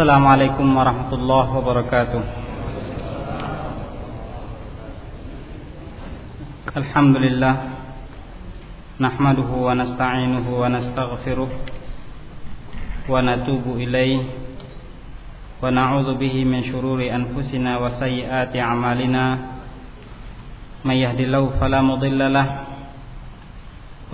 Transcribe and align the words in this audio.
السلام 0.00 0.26
عليكم 0.26 0.64
ورحمة 0.64 1.12
الله 1.12 1.46
وبركاته. 1.60 2.22
الحمد 6.72 7.16
لله 7.16 7.54
نحمده 8.96 9.50
ونستعينه 9.66 10.46
ونستغفره 10.48 11.50
ونتوب 13.12 13.64
إليه 13.76 14.20
ونعوذ 15.60 16.08
به 16.16 16.34
من 16.48 16.60
شرور 16.72 17.04
أنفسنا 17.04 17.72
وسيئات 17.76 18.56
أعمالنا. 18.56 19.24
من 20.80 20.96
يهد 20.96 21.20
الله 21.28 21.44
فلا 21.60 21.80
مضل 21.84 22.20
له 22.32 22.48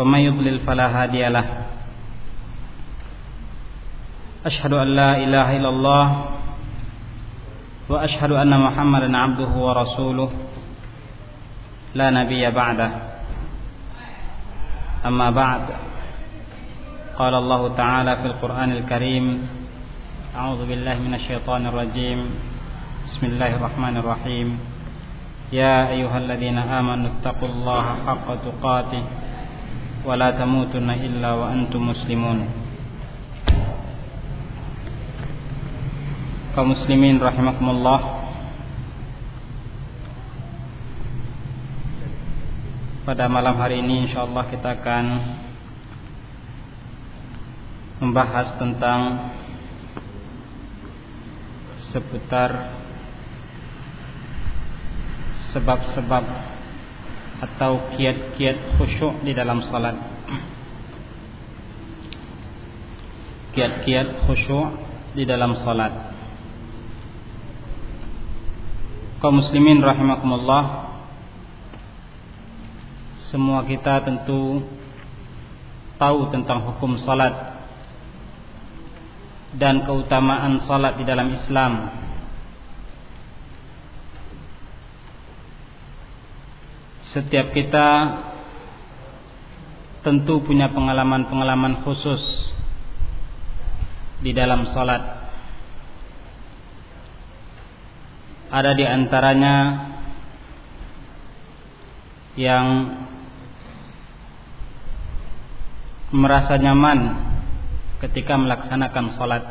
ومن 0.02 0.18
يضلل 0.18 0.66
فلا 0.66 0.86
هادي 0.90 1.22
له. 1.30 1.46
أشهد 4.46 4.72
أن 4.72 4.88
لا 4.94 5.18
إله 5.18 5.56
إلا 5.58 5.68
الله 5.68 6.06
وأشهد 7.88 8.32
أن 8.32 8.52
محمدا 8.54 9.10
عبده 9.10 9.52
ورسوله. 9.58 10.30
لا 11.94 12.10
نبي 12.10 12.50
بعده. 12.50 12.90
أما 15.06 15.30
بعد. 15.30 15.62
قال 17.18 17.34
الله 17.34 17.62
تعالى 17.74 18.12
في 18.16 18.26
القرآن 18.26 18.70
الكريم 18.72 19.26
أعوذ 20.36 20.60
بالله 20.68 20.96
من 21.02 21.14
الشيطان 21.14 21.66
الرجيم. 21.66 22.20
بسم 23.04 23.22
الله 23.26 23.50
الرحمن 23.58 23.94
الرحيم. 23.96 24.48
يا 25.52 25.90
أيها 25.90 26.18
الذين 26.18 26.58
آمنوا 26.58 27.10
اتقوا 27.18 27.48
الله 27.48 27.84
حق 28.06 28.28
تقاته 28.46 29.02
ولا 30.06 30.30
تموتن 30.30 30.90
إلا 30.90 31.30
وأنتم 31.34 31.82
مسلمون. 31.88 32.65
Kaum 36.56 36.72
muslimin 36.72 37.20
rahimakumullah 37.20 38.24
Pada 43.04 43.28
malam 43.28 43.60
hari 43.60 43.84
ini 43.84 44.08
insyaallah 44.08 44.50
kita 44.50 44.82
akan 44.82 45.04
membahas 48.02 48.56
tentang 48.58 49.30
seputar 51.92 52.72
sebab-sebab 55.54 56.24
atau 57.46 57.94
kiat-kiat 57.94 58.80
khusyuk 58.80 59.22
di 59.22 59.36
dalam 59.36 59.62
salat. 59.70 59.94
Kiat-kiat 63.54 64.26
khusyuk 64.26 64.82
di 65.14 65.22
dalam 65.22 65.54
salat 65.62 66.15
kaum 69.20 69.40
muslimin 69.40 69.80
rahimakumullah. 69.80 70.92
Semua 73.32 73.66
kita 73.66 74.06
tentu 74.06 74.62
tahu 75.96 76.30
tentang 76.30 76.62
hukum 76.62 76.94
salat 77.00 77.32
dan 79.56 79.82
keutamaan 79.88 80.62
salat 80.68 81.00
di 81.00 81.04
dalam 81.08 81.32
Islam. 81.32 81.72
Setiap 87.16 87.56
kita 87.56 87.88
tentu 90.04 90.44
punya 90.44 90.68
pengalaman-pengalaman 90.70 91.82
khusus 91.82 92.20
di 94.20 94.36
dalam 94.36 94.68
salat 94.70 95.15
ada 98.50 98.70
di 98.78 98.84
antaranya 98.86 99.56
yang 102.36 102.66
merasa 106.14 106.54
nyaman 106.60 106.98
ketika 108.04 108.38
melaksanakan 108.38 109.06
salat. 109.18 109.44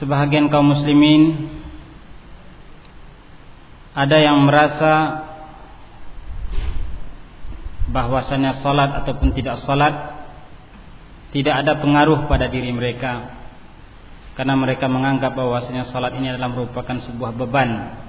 Sebahagian 0.00 0.52
kaum 0.52 0.76
muslimin 0.76 1.52
ada 3.96 4.16
yang 4.20 4.44
merasa 4.44 5.24
bahwasanya 7.88 8.60
salat 8.60 8.92
ataupun 9.04 9.32
tidak 9.32 9.56
salat 9.64 9.94
tidak 11.32 11.64
ada 11.64 11.80
pengaruh 11.80 12.28
pada 12.28 12.50
diri 12.50 12.74
mereka 12.74 13.45
karena 14.36 14.52
mereka 14.52 14.84
menganggap 14.84 15.32
bahwasanya 15.32 15.88
salat 15.88 16.12
ini 16.20 16.36
adalah 16.36 16.52
merupakan 16.52 17.00
sebuah 17.08 17.32
beban. 17.32 18.04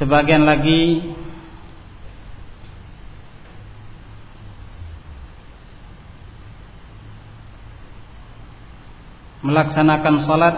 Sebagian 0.00 0.42
lagi 0.42 1.14
melaksanakan 9.44 10.14
salat 10.24 10.56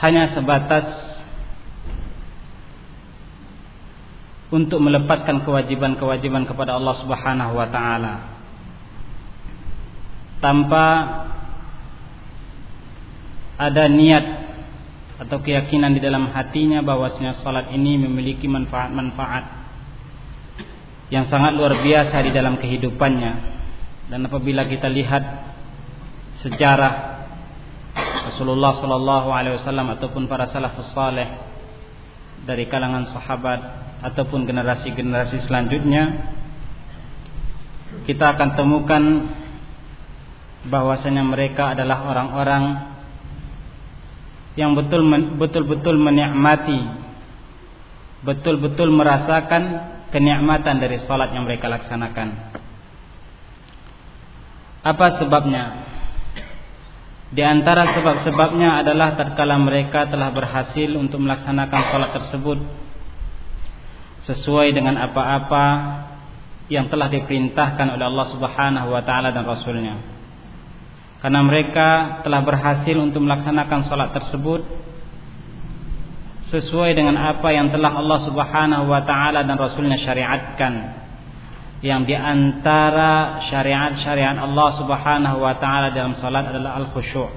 hanya 0.00 0.32
sebatas 0.32 1.13
untuk 4.54 4.78
melepaskan 4.78 5.42
kewajiban-kewajiban 5.42 6.46
kepada 6.46 6.78
Allah 6.78 6.94
Subhanahu 7.02 7.58
wa 7.58 7.66
taala. 7.74 8.14
Tanpa 10.38 10.86
ada 13.58 13.90
niat 13.90 14.46
atau 15.26 15.42
keyakinan 15.42 15.98
di 15.98 16.00
dalam 16.02 16.30
hatinya 16.30 16.86
bahwasanya 16.86 17.42
salat 17.42 17.74
ini 17.74 17.98
memiliki 17.98 18.46
manfaat-manfaat 18.46 19.66
yang 21.10 21.26
sangat 21.26 21.58
luar 21.58 21.74
biasa 21.82 22.14
di 22.22 22.30
dalam 22.30 22.54
kehidupannya. 22.54 23.32
Dan 24.14 24.22
apabila 24.30 24.70
kita 24.70 24.86
lihat 24.86 25.24
sejarah 26.46 27.26
Rasulullah 28.30 28.78
sallallahu 28.78 29.28
alaihi 29.34 29.58
wasallam 29.58 29.90
ataupun 29.98 30.30
para 30.30 30.46
salafus 30.46 30.94
saleh 30.94 31.26
dari 32.44 32.68
kalangan 32.70 33.10
sahabat 33.10 33.83
ataupun 34.04 34.44
generasi-generasi 34.44 35.48
selanjutnya 35.48 36.28
kita 38.04 38.36
akan 38.36 38.52
temukan 38.52 39.02
bahwasanya 40.68 41.24
mereka 41.24 41.72
adalah 41.72 42.04
orang-orang 42.04 42.64
yang 44.60 44.76
betul 44.76 45.00
betul-betul 45.40 45.96
menikmati 45.96 47.04
betul-betul 48.24 48.88
merasakan 48.92 49.62
kenikmatan 50.08 50.80
dari 50.80 51.02
salat 51.04 51.34
yang 51.36 51.44
mereka 51.44 51.68
laksanakan. 51.68 52.54
Apa 54.84 55.20
sebabnya? 55.20 55.64
Di 57.34 57.42
antara 57.42 57.98
sebab-sebabnya 57.98 58.84
adalah 58.84 59.18
tatkala 59.18 59.58
mereka 59.58 60.06
telah 60.06 60.30
berhasil 60.30 60.86
untuk 60.94 61.18
melaksanakan 61.18 61.80
salat 61.90 62.10
tersebut 62.14 62.58
sesuai 64.24 64.72
dengan 64.72 64.96
apa-apa 64.96 65.66
yang 66.72 66.88
telah 66.88 67.12
diperintahkan 67.12 67.92
oleh 67.92 68.04
Allah 68.08 68.26
Subhanahu 68.32 68.88
wa 68.88 69.02
taala 69.04 69.32
dan 69.36 69.44
rasulnya. 69.44 70.00
Karena 71.20 71.40
mereka 71.40 72.20
telah 72.20 72.44
berhasil 72.44 72.96
untuk 73.00 73.24
melaksanakan 73.24 73.88
salat 73.88 74.12
tersebut 74.12 74.60
sesuai 76.52 76.92
dengan 76.92 77.16
apa 77.16 77.48
yang 77.52 77.72
telah 77.72 77.96
Allah 77.96 78.20
Subhanahu 78.28 78.84
wa 78.88 79.00
taala 79.04 79.44
dan 79.44 79.56
rasulnya 79.56 80.00
syariatkan. 80.00 81.04
Yang 81.84 82.16
diantara 82.16 83.44
syariat-syariat 83.52 84.40
Allah 84.40 84.68
Subhanahu 84.80 85.36
wa 85.36 85.52
taala 85.60 85.92
dalam 85.92 86.16
salat 86.16 86.48
adalah 86.48 86.80
al-khusyuk. 86.80 87.28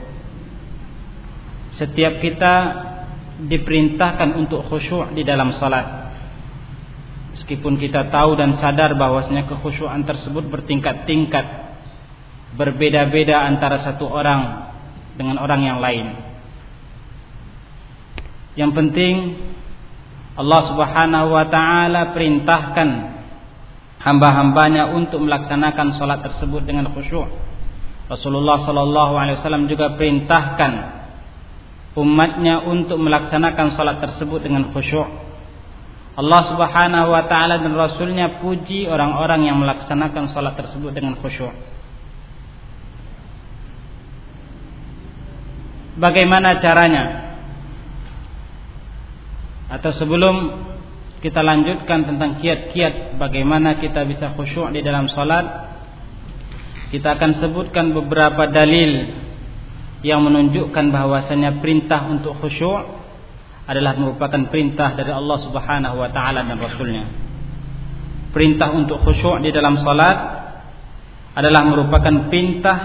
Setiap 1.76 2.24
kita 2.24 2.56
diperintahkan 3.44 4.40
untuk 4.40 4.64
khusyuk 4.72 5.12
di 5.16 5.28
dalam 5.28 5.52
salat. 5.60 6.07
Meskipun 7.38 7.78
kita 7.78 8.10
tahu 8.10 8.34
dan 8.34 8.58
sadar 8.58 8.98
bahwasanya 8.98 9.46
kekhusyuan 9.46 10.02
tersebut 10.10 10.50
bertingkat-tingkat 10.50 11.46
berbeda-beda 12.58 13.46
antara 13.46 13.86
satu 13.86 14.10
orang 14.10 14.74
dengan 15.14 15.38
orang 15.38 15.62
yang 15.62 15.78
lain. 15.78 16.18
Yang 18.58 18.72
penting 18.74 19.16
Allah 20.34 20.62
Subhanahu 20.66 21.28
wa 21.30 21.46
taala 21.46 22.18
perintahkan 22.18 22.90
hamba-hambanya 24.02 24.98
untuk 24.98 25.22
melaksanakan 25.22 25.94
salat 26.02 26.26
tersebut 26.26 26.66
dengan 26.66 26.90
khusyuk. 26.90 27.30
Rasulullah 28.10 28.58
wasallam 28.66 29.70
juga 29.70 29.94
perintahkan 29.94 30.74
umatnya 31.94 32.66
untuk 32.66 32.98
melaksanakan 32.98 33.78
salat 33.78 34.02
tersebut 34.02 34.42
dengan 34.42 34.74
khusyuk 34.74 35.27
Allah 36.18 36.42
Subhanahu 36.50 37.14
wa 37.14 37.30
taala 37.30 37.62
dan 37.62 37.78
rasulnya 37.78 38.42
puji 38.42 38.90
orang-orang 38.90 39.46
yang 39.46 39.62
melaksanakan 39.62 40.34
salat 40.34 40.58
tersebut 40.58 40.90
dengan 40.90 41.14
khusyuk. 41.22 41.54
Bagaimana 46.02 46.58
caranya? 46.58 47.04
Atau 49.70 49.94
sebelum 49.94 50.58
kita 51.22 51.46
lanjutkan 51.46 52.10
tentang 52.10 52.42
kiat-kiat 52.42 53.22
bagaimana 53.22 53.78
kita 53.78 54.02
bisa 54.10 54.34
khusyuk 54.34 54.74
di 54.74 54.82
dalam 54.82 55.10
salat, 55.14 55.46
kita 56.90 57.14
akan 57.14 57.46
sebutkan 57.46 57.94
beberapa 57.94 58.50
dalil 58.50 59.22
yang 60.02 60.26
menunjukkan 60.26 60.86
bahwasanya 60.90 61.62
perintah 61.62 62.10
untuk 62.10 62.42
khusyuk 62.42 63.06
adalah 63.68 64.00
merupakan 64.00 64.48
perintah 64.48 64.96
dari 64.96 65.12
Allah 65.12 65.38
Subhanahu 65.44 65.96
wa 66.00 66.10
taala 66.16 66.48
dan 66.48 66.56
rasulnya. 66.56 67.06
Perintah 68.32 68.72
untuk 68.72 69.04
khusyuk 69.04 69.44
di 69.44 69.52
dalam 69.52 69.84
salat 69.84 70.18
adalah 71.36 71.68
merupakan 71.68 72.32
perintah 72.32 72.78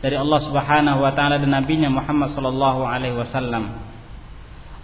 dari 0.00 0.16
Allah 0.16 0.40
Subhanahu 0.48 1.04
wa 1.04 1.12
taala 1.12 1.36
dan 1.36 1.52
nabinya 1.52 1.92
Muhammad 1.92 2.32
sallallahu 2.32 2.88
alaihi 2.88 3.20
wasallam. 3.20 3.84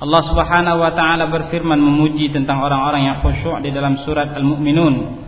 Allah 0.04 0.22
Subhanahu 0.28 0.78
wa 0.84 0.92
taala 0.92 1.32
berfirman 1.32 1.80
memuji 1.80 2.28
tentang 2.28 2.60
orang-orang 2.60 3.08
yang 3.08 3.16
khusyuk 3.24 3.64
di 3.64 3.72
dalam 3.72 3.96
surat 4.04 4.28
Al-Mu'minun. 4.36 5.24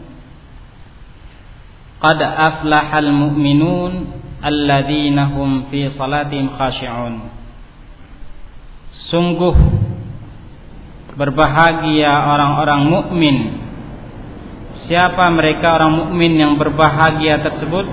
Qad 1.96 2.20
aflahal 2.20 3.08
mu'minun 3.08 3.92
alladzina 4.44 5.32
hum 5.32 5.72
fi 5.72 5.88
salatihim 5.96 6.52
khashi'un. 6.52 7.14
Sungguh 9.08 9.54
berbahagia 11.16 12.12
orang-orang 12.30 12.80
mukmin. 12.86 13.36
Siapa 14.86 15.32
mereka 15.32 15.80
orang 15.80 15.92
mukmin 16.06 16.36
yang 16.38 16.54
berbahagia 16.60 17.42
tersebut? 17.42 17.86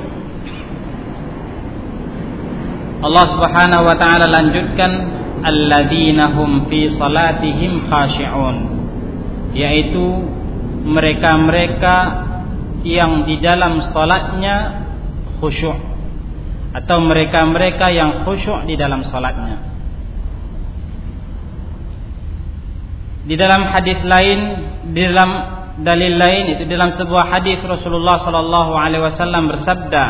Allah 3.03 3.25
Subhanahu 3.35 3.83
wa 3.83 3.95
taala 3.99 4.27
lanjutkan 4.31 4.91
alladzina 5.43 6.31
hum 6.31 6.71
fi 6.71 6.95
salatihim 6.95 7.91
khashi'un 7.91 8.55
yaitu 9.51 10.05
mereka-mereka 10.87 11.95
yang 12.87 13.27
di 13.27 13.39
dalam 13.43 13.91
salatnya 13.91 14.87
khusyuk 15.39 15.75
atau 16.73 16.97
mereka-mereka 17.03 17.91
yang 17.91 18.23
khusyuk 18.23 18.67
di 18.67 18.79
dalam 18.79 19.03
salatnya 19.07 19.72
Di 23.23 23.39
dalam 23.39 23.63
hadis 23.71 24.03
lain, 24.03 24.39
di 24.91 24.99
dalam 24.99 25.31
dalil 25.79 26.13
lain 26.19 26.53
itu 26.53 26.69
dalam 26.69 26.93
sebuah 26.93 27.33
hadis 27.33 27.57
Rasulullah 27.63 28.21
sallallahu 28.21 28.71
alaihi 28.77 29.03
wasallam 29.07 29.49
bersabda, 29.49 30.05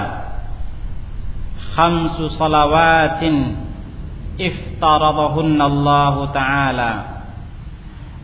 "Khamsu 1.78 2.36
salawatin 2.36 3.64
iftaradahunna 4.36 5.64
Allah 5.64 6.16
taala. 6.34 6.92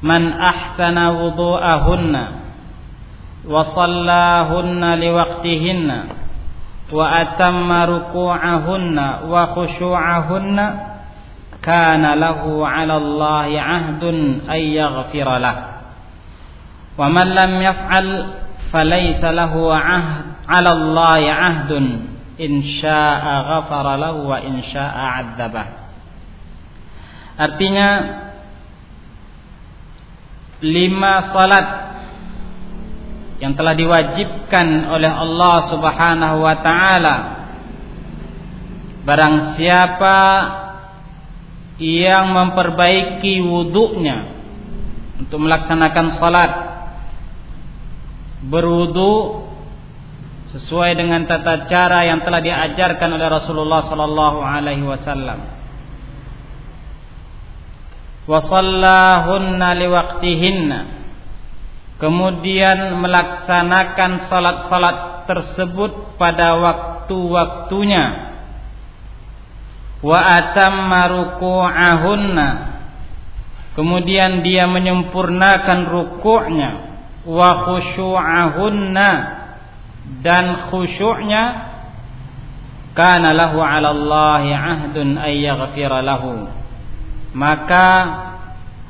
Man 0.02 0.36
ahsana 0.36 1.22
wudu'ahunna 1.22 2.24
wa 3.46 3.62
shallahunna 3.72 4.90
liwaqtihinna 5.00 5.98
wa 6.90 7.04
atamma 7.14 7.80
ruku'ahunna 7.88 9.30
wa 9.30 9.54
khushu'ahunna" 9.54 10.66
kana 11.60 12.16
lahu 12.16 12.64
'ala 12.64 12.96
Allah 12.98 13.48
'ahdun 13.48 14.48
ay 14.48 14.80
yaghfira 14.80 15.36
lah. 15.40 15.56
Wa 16.96 17.08
man 17.12 17.28
lam 17.36 17.52
yaf'al 17.60 18.10
falaysa 18.72 19.36
lahu 19.36 19.68
'ala 19.72 20.70
Allah 20.72 21.20
'ahdun 21.20 21.86
in 22.40 22.64
syaa'a 22.80 23.36
ghafara 23.60 24.00
lahu 24.00 24.32
wa. 24.32 25.68
Artinya 27.40 27.90
lima 30.60 31.32
salat 31.32 31.68
yang 33.40 33.56
telah 33.56 33.72
diwajibkan 33.72 34.92
oleh 34.92 35.08
Allah 35.08 35.56
Subhanahu 35.72 36.38
wa 36.44 36.56
taala 36.60 37.16
barang 39.08 39.56
siapa 39.56 40.18
yang 41.80 42.36
memperbaiki 42.36 43.40
wuduknya 43.40 44.36
untuk 45.16 45.40
melaksanakan 45.40 46.08
salat 46.20 46.52
berwudu 48.44 49.48
sesuai 50.52 51.00
dengan 51.00 51.24
tata 51.24 51.68
cara 51.72 52.04
yang 52.04 52.20
telah 52.24 52.44
diajarkan 52.44 53.10
oleh 53.16 53.28
Rasulullah 53.32 53.82
sallallahu 53.88 54.40
alaihi 54.44 54.84
wasallam. 54.84 55.40
Wa 58.28 58.44
liwaqtihinna. 59.76 60.80
Kemudian 62.00 62.96
melaksanakan 62.96 64.32
salat-salat 64.32 64.98
tersebut 65.28 66.16
pada 66.16 66.56
waktu-waktunya 66.56 68.29
wa 70.00 70.20
atamma 70.20 71.02
ruku'ahunna. 71.12 72.48
Kemudian 73.76 74.44
dia 74.44 74.68
menyempurnakan 74.68 75.88
rukuknya 75.88 76.70
wa 77.24 77.50
khusyu'ahunna 77.68 79.10
dan 80.20 80.68
khusyuknya 80.72 81.44
kana 82.96 83.32
lahu 83.32 83.64
'ala 83.64 83.94
Allah 83.94 84.44
'ahdun 84.44 85.16
ay 85.16 85.48
yaghfira 85.48 86.04
lahu. 86.04 86.48
Maka 87.32 87.88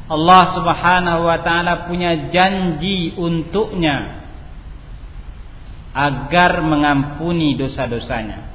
Allah 0.09 0.43
Subhanahu 0.57 1.21
wa 1.27 1.37
taala 1.45 1.85
punya 1.85 2.33
janji 2.33 3.13
untuknya 3.13 4.25
agar 5.93 6.65
mengampuni 6.65 7.53
dosa-dosanya 7.57 8.48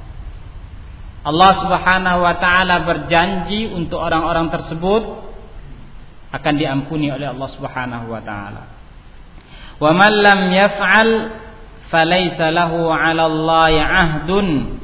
Allah 1.25 1.51
Subhanahu 1.57 2.19
wa 2.21 2.37
taala 2.37 2.85
berjanji 2.85 3.73
untuk 3.73 3.97
orang-orang 3.97 4.53
tersebut 4.53 5.25
akan 6.29 6.53
diampuni 6.53 7.09
oleh 7.09 7.33
Allah 7.33 7.49
Subhanahu 7.49 8.13
wa 8.13 8.21
taala. 8.21 8.63
Wa 9.81 9.89
man 9.89 10.11
lam 10.21 10.41
yaf'al 10.53 11.11
falaysa 11.89 12.53
lahu 12.53 12.93
'ala 12.93 13.25
Allah 13.25 13.73
'ahdun 13.73 14.77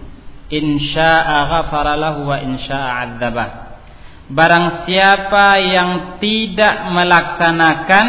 in 0.50 0.82
syaa'a 0.82 1.38
ghafara 1.46 1.94
lahu 1.94 2.26
wa 2.26 2.42
in 2.42 2.58
syaa'a 2.58 2.94
'adzabah. 3.06 3.50
Barang 4.34 4.90
siapa 4.90 5.62
yang 5.62 6.18
tidak 6.18 6.90
melaksanakan 6.90 8.08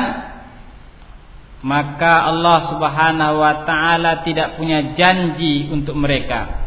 maka 1.69 2.33
Allah 2.33 2.59
Subhanahu 2.73 3.35
wa 3.45 3.55
taala 3.69 4.25
tidak 4.25 4.57
punya 4.57 4.97
janji 4.97 5.69
untuk 5.69 6.01
mereka 6.01 6.62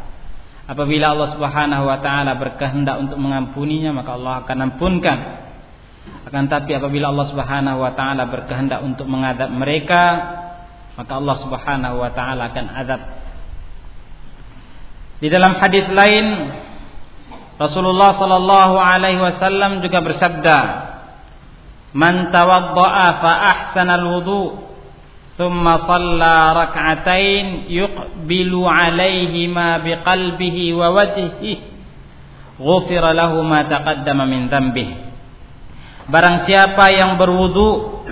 Apabila 0.65 1.13
Allah 1.13 1.29
Subhanahu 1.38 1.84
wa 1.86 1.98
taala 2.01 2.41
berkehendak 2.41 2.98
untuk 2.98 3.22
mengampuninya, 3.22 3.93
maka 3.93 4.17
Allah 4.17 4.41
akan 4.41 4.57
ampunkan. 4.65 5.19
Akan 6.25 6.50
tapi 6.50 6.74
apabila 6.74 7.13
Allah 7.13 7.29
Subhanahu 7.29 7.86
wa 7.86 7.93
taala 7.93 8.25
berkehendak 8.25 8.81
untuk 8.81 9.05
mengadab 9.05 9.53
mereka, 9.53 10.03
maka 10.98 11.12
Allah 11.22 11.38
Subhanahu 11.38 11.95
wa 12.01 12.10
taala 12.17 12.50
akan 12.50 12.65
adab. 12.81 13.01
Di 15.22 15.29
dalam 15.29 15.53
hadis 15.62 15.86
lain 15.93 16.25
Rasulullah 17.55 18.12
sallallahu 18.19 18.75
alaihi 18.75 19.22
wasallam 19.22 19.79
juga 19.79 20.03
bersabda, 20.03 20.57
"Man 21.95 22.34
tawaddaa 22.34 23.07
fa 23.24 23.31
ahsana 23.53 24.01
al-wudu' 24.01 24.75
ثم 25.40 25.64
صلى 25.64 26.37
ركعتين 26.52 27.46
يقبل 27.72 28.52
عليهما 28.64 29.68
بقلبه 29.78 30.58
ووجهه 30.75 31.56
غفر 32.60 33.04
له 33.12 33.32
ما 33.42 33.60
تقدم 33.64 34.18
من 34.28 34.42
ذنبه 34.52 34.88
Barang 36.10 36.42
siapa 36.42 36.90
yang 36.90 37.16
berwudu 37.16 38.02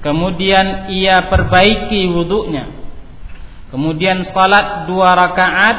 kemudian 0.00 0.88
ia 0.88 1.28
perbaiki 1.28 2.08
wudunya 2.08 2.72
kemudian 3.68 4.24
salat 4.32 4.88
dua 4.88 5.12
rakaat 5.12 5.78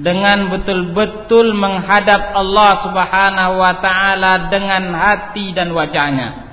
dengan 0.00 0.48
betul-betul 0.48 1.52
menghadap 1.52 2.32
Allah 2.32 2.72
Subhanahu 2.88 3.54
wa 3.60 3.74
taala 3.84 4.48
dengan 4.48 4.96
hati 4.96 5.52
dan 5.52 5.76
wajahnya 5.76 6.43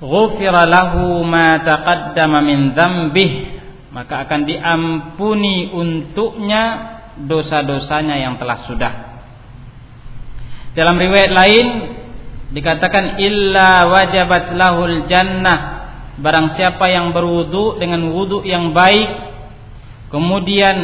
ghufira 0.00 0.68
lahu 0.68 1.24
ma 1.24 1.60
taqaddama 1.64 2.38
min 2.44 2.76
maka 3.96 4.28
akan 4.28 4.40
diampuni 4.44 5.72
untuknya 5.72 6.62
dosa-dosanya 7.16 8.20
yang 8.20 8.36
telah 8.36 8.68
sudah. 8.68 8.92
Dalam 10.76 11.00
riwayat 11.00 11.32
lain 11.32 11.66
dikatakan 12.52 13.16
illa 13.24 13.88
wajabat 13.88 14.52
lahul 14.52 15.08
jannah. 15.08 15.88
Barang 16.20 16.56
siapa 16.56 16.92
yang 16.92 17.16
berwudu 17.16 17.80
dengan 17.80 18.12
wudu 18.12 18.44
yang 18.44 18.76
baik 18.76 19.08
kemudian 20.12 20.76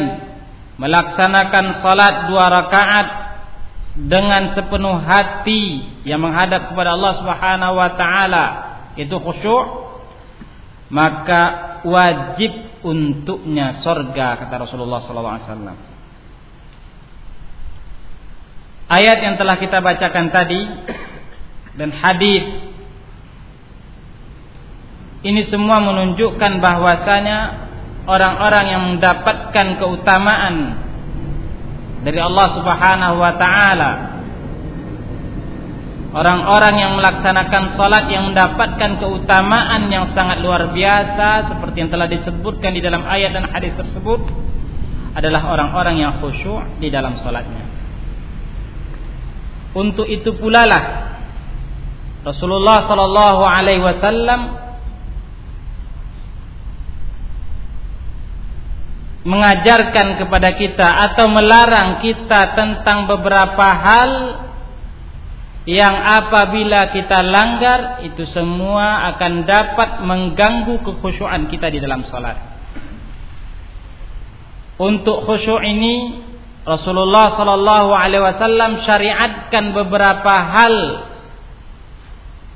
melaksanakan 0.77 1.81
salat 1.85 2.29
dua 2.29 2.49
rakaat 2.49 3.07
dengan 3.93 4.57
sepenuh 4.57 4.97
hati 5.05 5.85
yang 6.05 6.21
menghadap 6.21 6.73
kepada 6.73 6.97
Allah 6.97 7.13
Subhanahu 7.21 7.73
wa 7.77 7.89
taala 7.93 8.45
itu 8.99 9.15
khusyuk. 9.17 9.65
Maka 10.93 11.41
wajib 11.87 12.51
untuknya 12.85 13.81
sorga 13.81 14.45
kata 14.45 14.55
Rasulullah 14.61 15.01
wasallam. 15.01 15.77
Ayat 18.93 19.17
yang 19.25 19.35
telah 19.41 19.57
kita 19.57 19.81
bacakan 19.81 20.29
tadi 20.29 20.61
dan 21.79 21.89
hadis 21.89 22.45
ini 25.23 25.41
semua 25.49 25.81
menunjukkan 25.81 26.61
bahwasanya 26.61 27.39
orang-orang 28.05 28.65
yang 28.69 28.83
mendapatkan 28.93 29.67
keutamaan 29.79 30.55
dari 32.03 32.19
Allah 32.19 32.47
Subhanahu 32.53 33.15
wa 33.17 33.33
taala 33.39 33.91
orang-orang 36.13 36.75
yang 36.77 36.93
melaksanakan 36.93 37.73
salat 37.73 38.05
yang 38.07 38.29
mendapatkan 38.29 39.01
keutamaan 39.01 39.89
yang 39.89 40.13
sangat 40.13 40.45
luar 40.45 40.69
biasa 40.69 41.49
seperti 41.49 41.83
yang 41.83 41.89
telah 41.89 42.05
disebutkan 42.05 42.71
di 42.77 42.81
dalam 42.85 43.01
ayat 43.03 43.33
dan 43.33 43.49
hadis 43.49 43.73
tersebut 43.73 44.21
adalah 45.17 45.49
orang-orang 45.49 46.05
yang 46.05 46.11
khusyuk 46.21 46.77
di 46.77 46.93
dalam 46.93 47.17
salatnya. 47.21 47.65
Untuk 49.73 50.05
itu 50.05 50.37
pula 50.37 50.69
lah 50.69 50.83
Rasulullah 52.23 52.85
sallallahu 52.87 53.43
alaihi 53.43 53.83
wasallam 53.83 54.41
mengajarkan 59.23 60.19
kepada 60.21 60.49
kita 60.55 60.87
atau 61.11 61.25
melarang 61.31 62.03
kita 62.05 62.53
tentang 62.53 63.07
beberapa 63.07 63.65
hal 63.65 64.11
yang 65.63 65.95
apabila 65.95 66.91
kita 66.91 67.23
langgar 67.23 68.03
itu 68.03 68.27
semua 68.27 69.15
akan 69.15 69.47
dapat 69.47 69.89
mengganggu 70.03 70.83
kekhusyuan 70.83 71.47
kita 71.47 71.71
di 71.71 71.79
dalam 71.79 72.03
salat. 72.11 72.35
Untuk 74.75 75.23
khusyuk 75.23 75.63
ini 75.63 76.25
Rasulullah 76.67 77.31
sallallahu 77.31 77.91
alaihi 77.95 78.23
wasallam 78.23 78.83
syariatkan 78.83 79.71
beberapa 79.71 80.33
hal 80.33 80.75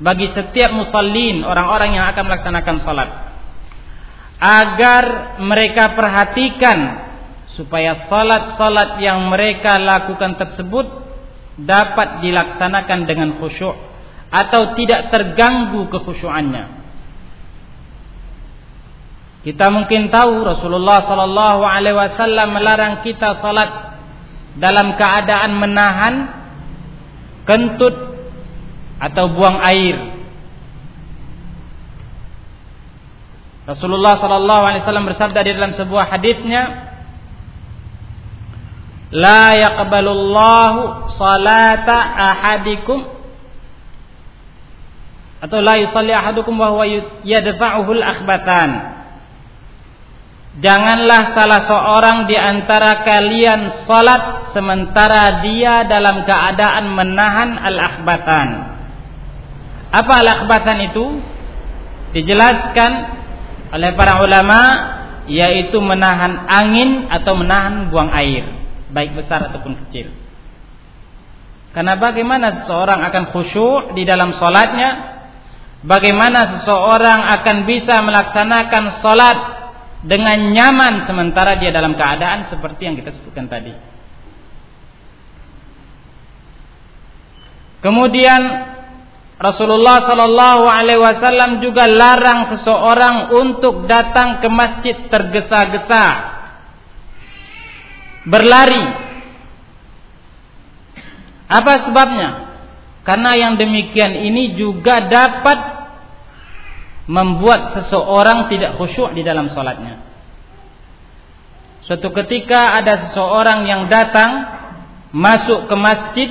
bagi 0.04 0.28
setiap 0.36 0.72
musallin 0.76 1.44
orang-orang 1.44 1.96
yang 1.96 2.06
akan 2.12 2.24
melaksanakan 2.28 2.76
salat 2.84 3.10
agar 4.38 5.04
mereka 5.42 5.96
perhatikan 5.98 6.78
supaya 7.58 8.06
salat-salat 8.06 9.02
yang 9.02 9.26
mereka 9.26 9.80
lakukan 9.82 10.38
tersebut 10.38 11.07
dapat 11.58 12.22
dilaksanakan 12.22 13.08
dengan 13.08 13.38
khusyuk 13.42 13.74
atau 14.28 14.76
tidak 14.78 15.10
terganggu 15.10 15.88
kekhusyuannya. 15.90 16.78
Kita 19.42 19.70
mungkin 19.72 20.12
tahu 20.12 20.44
Rasulullah 20.44 21.06
sallallahu 21.06 21.62
alaihi 21.64 21.96
wasallam 21.96 22.52
melarang 22.52 23.00
kita 23.06 23.38
salat 23.40 23.96
dalam 24.58 24.98
keadaan 24.98 25.56
menahan 25.56 26.14
kentut 27.46 27.94
atau 28.98 29.24
buang 29.32 29.62
air. 29.62 30.18
Rasulullah 33.68 34.16
sallallahu 34.18 34.62
alaihi 34.68 34.82
wasallam 34.84 35.06
bersabda 35.06 35.40
di 35.44 35.52
dalam 35.54 35.72
sebuah 35.76 36.08
hadisnya, 36.12 36.62
"La 39.08 39.56
salata 41.16 41.96
ahadikum" 42.16 43.18
atau 45.38 45.58
la 45.62 45.78
yusalli 45.78 46.10
ahadukum 46.10 46.54
wa 46.58 46.74
huwa 46.74 46.86
yadfa'uhu 47.22 47.90
al-akhbatan. 47.94 48.98
Janganlah 50.58 51.38
salah 51.38 51.62
seorang 51.70 52.26
di 52.26 52.34
antara 52.34 53.06
kalian 53.06 53.86
salat 53.86 54.50
sementara 54.50 55.46
dia 55.46 55.86
dalam 55.86 56.26
keadaan 56.26 56.90
menahan 56.90 57.50
al-akhbatan. 57.62 58.48
Apa 59.94 60.12
al 60.18 60.28
itu? 60.82 61.06
Dijelaskan 62.18 62.92
oleh 63.70 63.90
para 63.94 64.18
ulama 64.18 64.60
yaitu 65.30 65.78
menahan 65.78 66.50
angin 66.50 67.06
atau 67.06 67.36
menahan 67.38 67.92
buang 67.92 68.10
air, 68.10 68.57
baik 68.92 69.16
besar 69.16 69.48
ataupun 69.52 69.76
kecil. 69.86 70.10
Karena 71.76 72.00
bagaimana 72.00 72.64
seseorang 72.64 73.00
akan 73.06 73.24
khusyuk 73.30 73.92
di 73.92 74.02
dalam 74.08 74.34
solatnya? 74.40 75.20
Bagaimana 75.78 76.58
seseorang 76.58 77.38
akan 77.38 77.56
bisa 77.62 78.02
melaksanakan 78.02 78.84
solat 78.98 79.38
dengan 80.02 80.50
nyaman 80.50 81.06
sementara 81.06 81.54
dia 81.60 81.70
dalam 81.70 81.94
keadaan 81.94 82.50
seperti 82.50 82.82
yang 82.88 82.96
kita 82.98 83.14
sebutkan 83.14 83.46
tadi? 83.46 83.70
Kemudian 87.78 88.42
Rasulullah 89.38 90.02
Shallallahu 90.02 90.66
Alaihi 90.66 90.98
Wasallam 90.98 91.62
juga 91.62 91.86
larang 91.86 92.58
seseorang 92.58 93.30
untuk 93.38 93.86
datang 93.86 94.42
ke 94.42 94.50
masjid 94.50 94.98
tergesa-gesa, 95.06 96.27
berlari. 98.28 99.08
Apa 101.48 101.88
sebabnya? 101.88 102.28
Karena 103.08 103.32
yang 103.40 103.56
demikian 103.56 104.20
ini 104.20 104.52
juga 104.60 105.08
dapat 105.08 105.58
membuat 107.08 107.72
seseorang 107.72 108.52
tidak 108.52 108.76
khusyuk 108.76 109.16
di 109.16 109.24
dalam 109.24 109.48
sholatnya. 109.48 110.04
Suatu 111.88 112.12
ketika 112.12 112.76
ada 112.76 113.08
seseorang 113.08 113.64
yang 113.64 113.88
datang 113.88 114.60
masuk 115.08 115.72
ke 115.72 115.76
masjid 115.80 116.30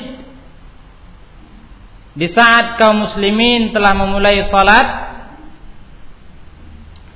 di 2.13 2.29
saat 2.29 2.77
kaum 2.77 3.09
muslimin 3.09 3.73
telah 3.73 3.97
memulai 3.97 4.45
salat 4.53 4.87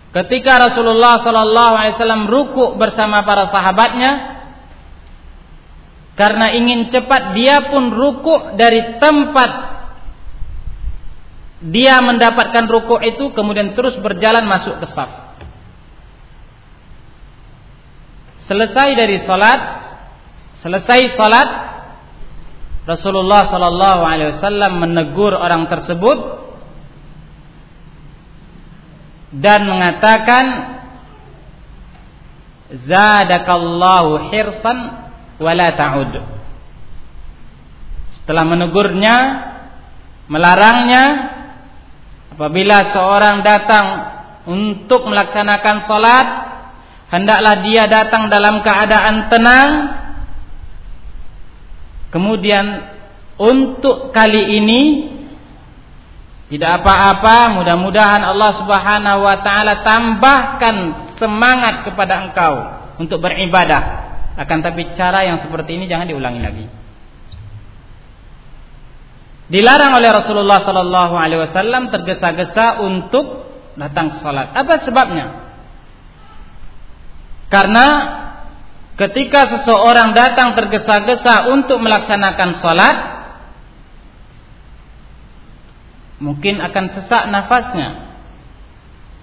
ketika 0.10 0.58
Rasulullah 0.58 1.22
sallallahu 1.22 1.74
alaihi 1.78 1.94
wasallam 2.02 2.26
rukuk 2.26 2.82
bersama 2.82 3.22
para 3.22 3.54
sahabatnya 3.54 4.41
karena 6.22 6.54
ingin 6.54 6.94
cepat 6.94 7.34
dia 7.34 7.74
pun 7.74 7.90
rukuk 7.90 8.54
dari 8.54 9.01
tempat 9.01 9.51
dia 11.66 11.98
mendapatkan 11.98 12.70
rukuk 12.70 13.01
itu 13.01 13.34
kemudian 13.34 13.74
terus 13.74 13.98
berjalan 13.98 14.46
masuk 14.46 14.78
ke 14.78 14.86
saf. 14.94 15.34
Selesai 18.46 18.90
dari 18.94 19.18
salat 19.25 19.62
selesai 20.62 21.18
salat 21.18 21.50
Rasulullah 22.86 23.50
sallallahu 23.50 24.01
alaihi 24.06 24.38
wasallam 24.38 24.78
menegur 24.78 25.34
orang 25.34 25.66
tersebut 25.74 26.18
dan 29.42 29.66
mengatakan 29.66 30.46
zadakallahu 32.86 34.30
hirsan 34.30 34.78
wala 35.42 35.74
ta'ud. 35.74 36.14
Setelah 38.22 38.46
menegurnya, 38.46 39.16
melarangnya 40.30 41.06
apabila 42.38 42.94
seorang 42.94 43.42
datang 43.42 43.86
untuk 44.46 45.10
melaksanakan 45.10 45.78
salat 45.90 46.28
hendaklah 47.12 47.66
dia 47.66 47.90
datang 47.90 48.32
dalam 48.32 48.64
keadaan 48.64 49.28
tenang 49.28 49.70
Kemudian 52.12 52.92
untuk 53.40 54.12
kali 54.12 54.60
ini 54.60 54.82
tidak 56.52 56.84
apa-apa, 56.84 57.56
mudah-mudahan 57.56 58.20
Allah 58.28 58.52
Subhanahu 58.60 59.24
wa 59.24 59.40
taala 59.40 59.88
tambahkan 59.88 60.76
semangat 61.16 61.88
kepada 61.88 62.28
engkau 62.28 62.54
untuk 63.00 63.24
beribadah. 63.24 64.11
Akan 64.40 64.64
tapi 64.64 64.96
cara 64.96 65.28
yang 65.28 65.44
seperti 65.44 65.76
ini 65.76 65.86
jangan 65.92 66.08
diulangi 66.08 66.42
lagi. 66.42 66.66
Dilarang 69.52 70.00
oleh 70.00 70.10
Rasulullah 70.16 70.64
sallallahu 70.64 71.16
alaihi 71.20 71.44
wasallam 71.44 71.92
tergesa-gesa 71.92 72.80
untuk 72.80 73.52
datang 73.76 74.24
salat. 74.24 74.56
Apa 74.56 74.88
sebabnya? 74.88 75.52
Karena 77.52 77.88
Ketika 79.02 79.50
seseorang 79.50 80.14
datang 80.14 80.54
tergesa-gesa 80.54 81.50
untuk 81.50 81.82
melaksanakan 81.82 82.50
salat, 82.62 82.98
mungkin 86.22 86.62
akan 86.62 86.86
sesak 86.94 87.24
nafasnya. 87.34 88.14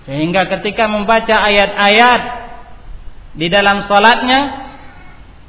Sehingga 0.02 0.50
ketika 0.50 0.90
membaca 0.90 1.30
ayat-ayat 1.30 2.20
di 3.38 3.46
dalam 3.46 3.86
salatnya, 3.86 4.67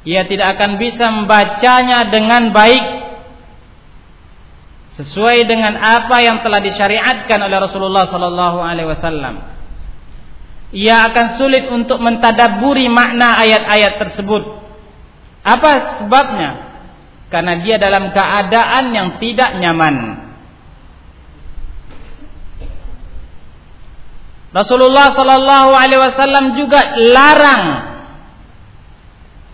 ia 0.04 0.24
tidak 0.24 0.56
akan 0.56 0.80
bisa 0.80 1.12
membacanya 1.12 2.08
dengan 2.08 2.56
baik 2.56 2.84
sesuai 4.96 5.44
dengan 5.44 5.76
apa 5.76 6.16
yang 6.24 6.40
telah 6.40 6.60
disyariatkan 6.60 7.38
oleh 7.40 7.58
Rasulullah 7.60 8.08
sallallahu 8.08 8.58
alaihi 8.64 8.88
wasallam. 8.88 9.34
Ia 10.70 11.10
akan 11.10 11.26
sulit 11.36 11.66
untuk 11.68 11.98
mentadaburi 11.98 12.86
makna 12.88 13.36
ayat-ayat 13.42 13.98
tersebut. 14.06 14.42
Apa 15.42 16.00
sebabnya? 16.04 16.50
Karena 17.28 17.58
dia 17.60 17.76
dalam 17.76 18.12
keadaan 18.14 18.84
yang 18.94 19.08
tidak 19.18 19.50
nyaman. 19.58 19.96
Rasulullah 24.50 25.14
sallallahu 25.14 25.70
alaihi 25.74 26.02
wasallam 26.02 26.58
juga 26.58 26.98
larang 26.98 27.89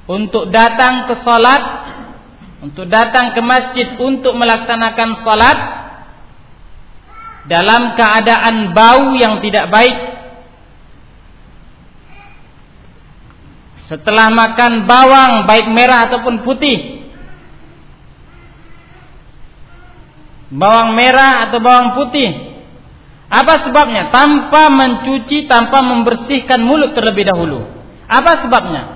untuk 0.07 0.55
datang 0.55 1.11
ke 1.11 1.15
salat, 1.23 1.63
untuk 2.63 2.87
datang 2.87 3.35
ke 3.35 3.41
masjid 3.43 3.99
untuk 3.99 4.35
melaksanakan 4.39 5.11
salat 5.23 5.59
dalam 7.47 7.95
keadaan 7.95 8.75
bau 8.75 9.15
yang 9.19 9.43
tidak 9.43 9.71
baik. 9.71 9.97
Setelah 13.87 14.35
makan 14.35 14.87
bawang 14.87 15.47
baik 15.47 15.71
merah 15.71 16.11
ataupun 16.11 16.43
putih. 16.43 17.07
Bawang 20.51 20.95
merah 20.95 21.47
atau 21.47 21.59
bawang 21.59 21.95
putih 21.95 22.47
apa 23.27 23.67
sebabnya? 23.67 24.15
Tanpa 24.15 24.71
mencuci, 24.71 25.51
tanpa 25.51 25.83
membersihkan 25.83 26.63
mulut 26.63 26.95
terlebih 26.95 27.27
dahulu. 27.27 27.67
Apa 28.07 28.47
sebabnya? 28.47 28.96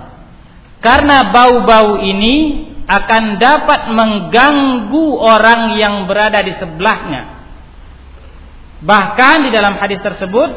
Karena 0.80 1.28
bau-bau 1.28 2.00
ini 2.00 2.66
akan 2.88 3.24
dapat 3.38 3.80
mengganggu 3.92 5.06
orang 5.20 5.76
yang 5.78 6.08
berada 6.10 6.42
di 6.42 6.56
sebelahnya. 6.56 7.22
Bahkan 8.80 9.36
di 9.46 9.50
dalam 9.52 9.76
hadis 9.76 10.00
tersebut 10.00 10.50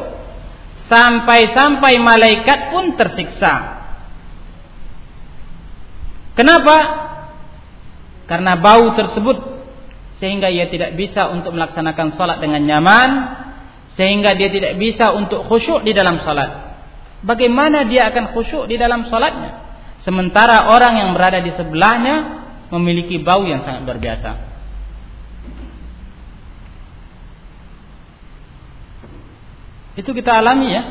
sampai-sampai 0.88 2.00
malaikat 2.00 2.72
pun 2.72 2.96
tersiksa. 2.96 3.84
Kenapa? 6.34 6.76
Karena 8.24 8.56
bau 8.58 8.96
tersebut 8.96 9.54
sehingga 10.18 10.48
ia 10.48 10.72
tidak 10.72 10.96
bisa 10.96 11.28
untuk 11.30 11.52
melaksanakan 11.52 12.16
salat 12.16 12.40
dengan 12.40 12.64
nyaman 12.64 13.10
sehingga 13.94 14.34
dia 14.34 14.50
tidak 14.50 14.80
bisa 14.80 15.14
untuk 15.14 15.46
khusyuk 15.46 15.84
di 15.86 15.94
dalam 15.94 16.18
salat. 16.24 16.74
Bagaimana 17.22 17.86
dia 17.86 18.10
akan 18.10 18.34
khusyuk 18.34 18.66
di 18.66 18.80
dalam 18.80 19.06
salatnya? 19.06 19.63
Sementara 20.04 20.68
orang 20.68 21.00
yang 21.00 21.10
berada 21.16 21.40
di 21.40 21.48
sebelahnya 21.56 22.44
memiliki 22.68 23.16
bau 23.24 23.48
yang 23.48 23.64
sangat 23.64 23.88
luar. 23.88 24.36
Itu 29.96 30.12
kita 30.12 30.44
alami 30.44 30.68
ya. 30.76 30.82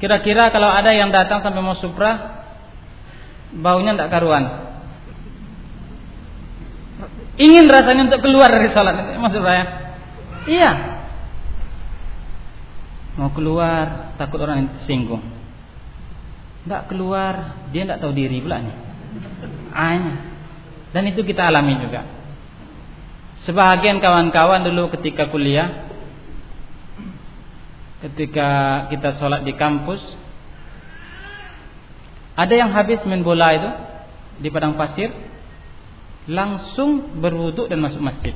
Kira-kira 0.00 0.48
kalau 0.48 0.72
ada 0.72 0.96
yang 0.96 1.12
datang 1.12 1.44
sampai 1.44 1.60
mau 1.60 1.76
supra, 1.76 2.40
baunya 3.52 3.92
tidak 3.92 4.08
karuan. 4.08 4.72
Ingin 7.36 7.68
rasanya 7.68 8.08
untuk 8.08 8.24
keluar 8.24 8.48
dari 8.48 8.72
salat, 8.72 9.20
maksud 9.20 9.44
saya. 9.44 9.64
Iya, 10.48 10.72
mau 13.20 13.28
keluar 13.36 14.16
takut 14.16 14.40
orang 14.40 14.80
singgung 14.88 15.39
tidak 16.64 16.92
keluar. 16.92 17.64
Dia 17.72 17.86
tidak 17.88 17.98
tahu 18.04 18.12
diri 18.12 18.38
pula 18.42 18.58
nih. 18.60 18.76
Hanya. 19.70 20.14
dan 20.90 21.06
itu 21.06 21.22
kita 21.22 21.46
alami 21.46 21.78
juga. 21.78 22.02
Sebagian 23.46 24.02
kawan-kawan 24.02 24.66
dulu 24.66 24.90
ketika 24.98 25.30
kuliah 25.30 25.90
ketika 28.00 28.48
kita 28.88 29.20
sholat 29.20 29.44
di 29.44 29.52
kampus 29.54 30.00
ada 32.32 32.54
yang 32.56 32.72
habis 32.72 33.04
main 33.04 33.20
bola 33.20 33.48
itu 33.52 33.70
di 34.40 34.48
padang 34.48 34.72
pasir 34.74 35.12
langsung 36.24 37.20
berwuduk 37.20 37.68
dan 37.68 37.80
masuk 37.84 38.00
masjid. 38.00 38.32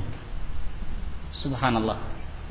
Subhanallah. 1.41 1.97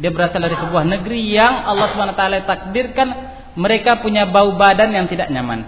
Dia 0.02 0.10
berasal 0.10 0.42
dari 0.42 0.58
sebuah 0.58 0.82
negeri 0.82 1.30
yang 1.30 1.62
Allah 1.70 1.94
SWT 1.94 2.22
takdirkan 2.50 3.08
mereka 3.54 4.02
punya 4.02 4.26
bau 4.26 4.58
badan 4.58 4.90
yang 4.90 5.06
tidak 5.06 5.30
nyaman. 5.30 5.66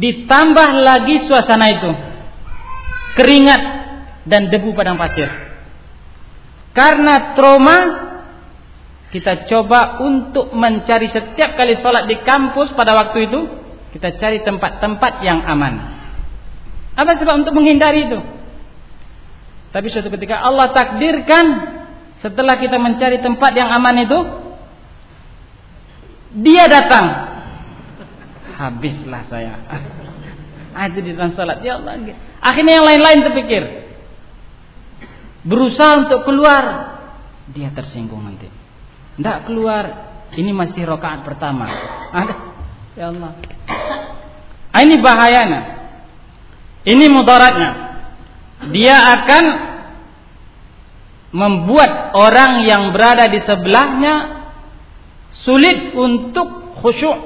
Ditambah 0.00 0.68
lagi 0.80 1.28
suasana 1.28 1.66
itu. 1.68 1.90
Keringat 3.20 3.62
dan 4.24 4.48
debu 4.48 4.72
padang 4.72 4.96
pasir. 4.96 5.28
Karena 6.72 7.34
trauma 7.34 7.78
kita 9.10 9.50
coba 9.50 9.98
untuk 10.06 10.54
mencari 10.54 11.10
setiap 11.10 11.58
kali 11.58 11.74
sholat 11.82 12.06
di 12.06 12.22
kampus 12.22 12.70
pada 12.78 12.94
waktu 12.94 13.26
itu 13.26 13.40
kita 13.90 14.14
cari 14.22 14.46
tempat-tempat 14.46 15.12
yang 15.26 15.42
aman. 15.42 15.98
Apa 16.94 17.18
sebab 17.18 17.42
untuk 17.42 17.58
menghindari 17.58 18.06
itu? 18.06 18.18
Tapi 19.74 19.86
suatu 19.90 20.10
ketika 20.14 20.38
Allah 20.38 20.70
takdirkan 20.70 21.44
setelah 22.22 22.58
kita 22.62 22.78
mencari 22.78 23.18
tempat 23.18 23.50
yang 23.54 23.70
aman 23.70 23.96
itu, 24.06 24.18
dia 26.30 26.64
datang. 26.70 27.06
Habislah 28.54 29.24
saya. 29.26 29.54
Ah, 30.70 30.86
itu 30.86 31.02
di 31.02 31.18
dalam 31.18 31.34
salat. 31.34 31.64
Ya 31.66 31.82
Allah. 31.82 31.98
Akhirnya 32.38 32.78
yang 32.78 32.86
lain-lain 32.86 33.20
terpikir. 33.26 33.62
Berusaha 35.42 36.06
untuk 36.06 36.22
keluar. 36.22 36.94
Dia 37.50 37.74
tersinggung 37.74 38.22
nanti. 38.22 38.46
Tidak 39.18 39.50
keluar. 39.50 40.12
Ini 40.30 40.54
masih 40.54 40.86
rokaat 40.86 41.26
pertama. 41.26 41.66
Ada. 42.14 42.34
Ya 42.94 43.10
Allah. 43.10 43.34
Ah, 44.70 44.80
ini 44.86 45.02
bahayanya. 45.02 45.60
Ini 46.86 47.04
mudaratnya. 47.10 47.70
Dia 48.70 48.96
akan 49.18 49.44
membuat 51.34 52.14
orang 52.14 52.62
yang 52.66 52.90
berada 52.94 53.26
di 53.30 53.42
sebelahnya 53.42 54.39
sulit 55.46 55.94
untuk 55.96 56.78
khusyuk 56.82 57.18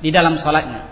di 0.00 0.08
dalam 0.08 0.40
salatnya. 0.40 0.90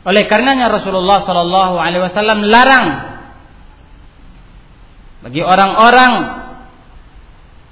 Oleh 0.00 0.24
karenanya 0.24 0.72
Rasulullah 0.72 1.20
Shallallahu 1.22 1.76
Alaihi 1.76 2.02
Wasallam 2.08 2.40
larang 2.48 2.86
bagi 5.20 5.44
orang-orang 5.44 6.12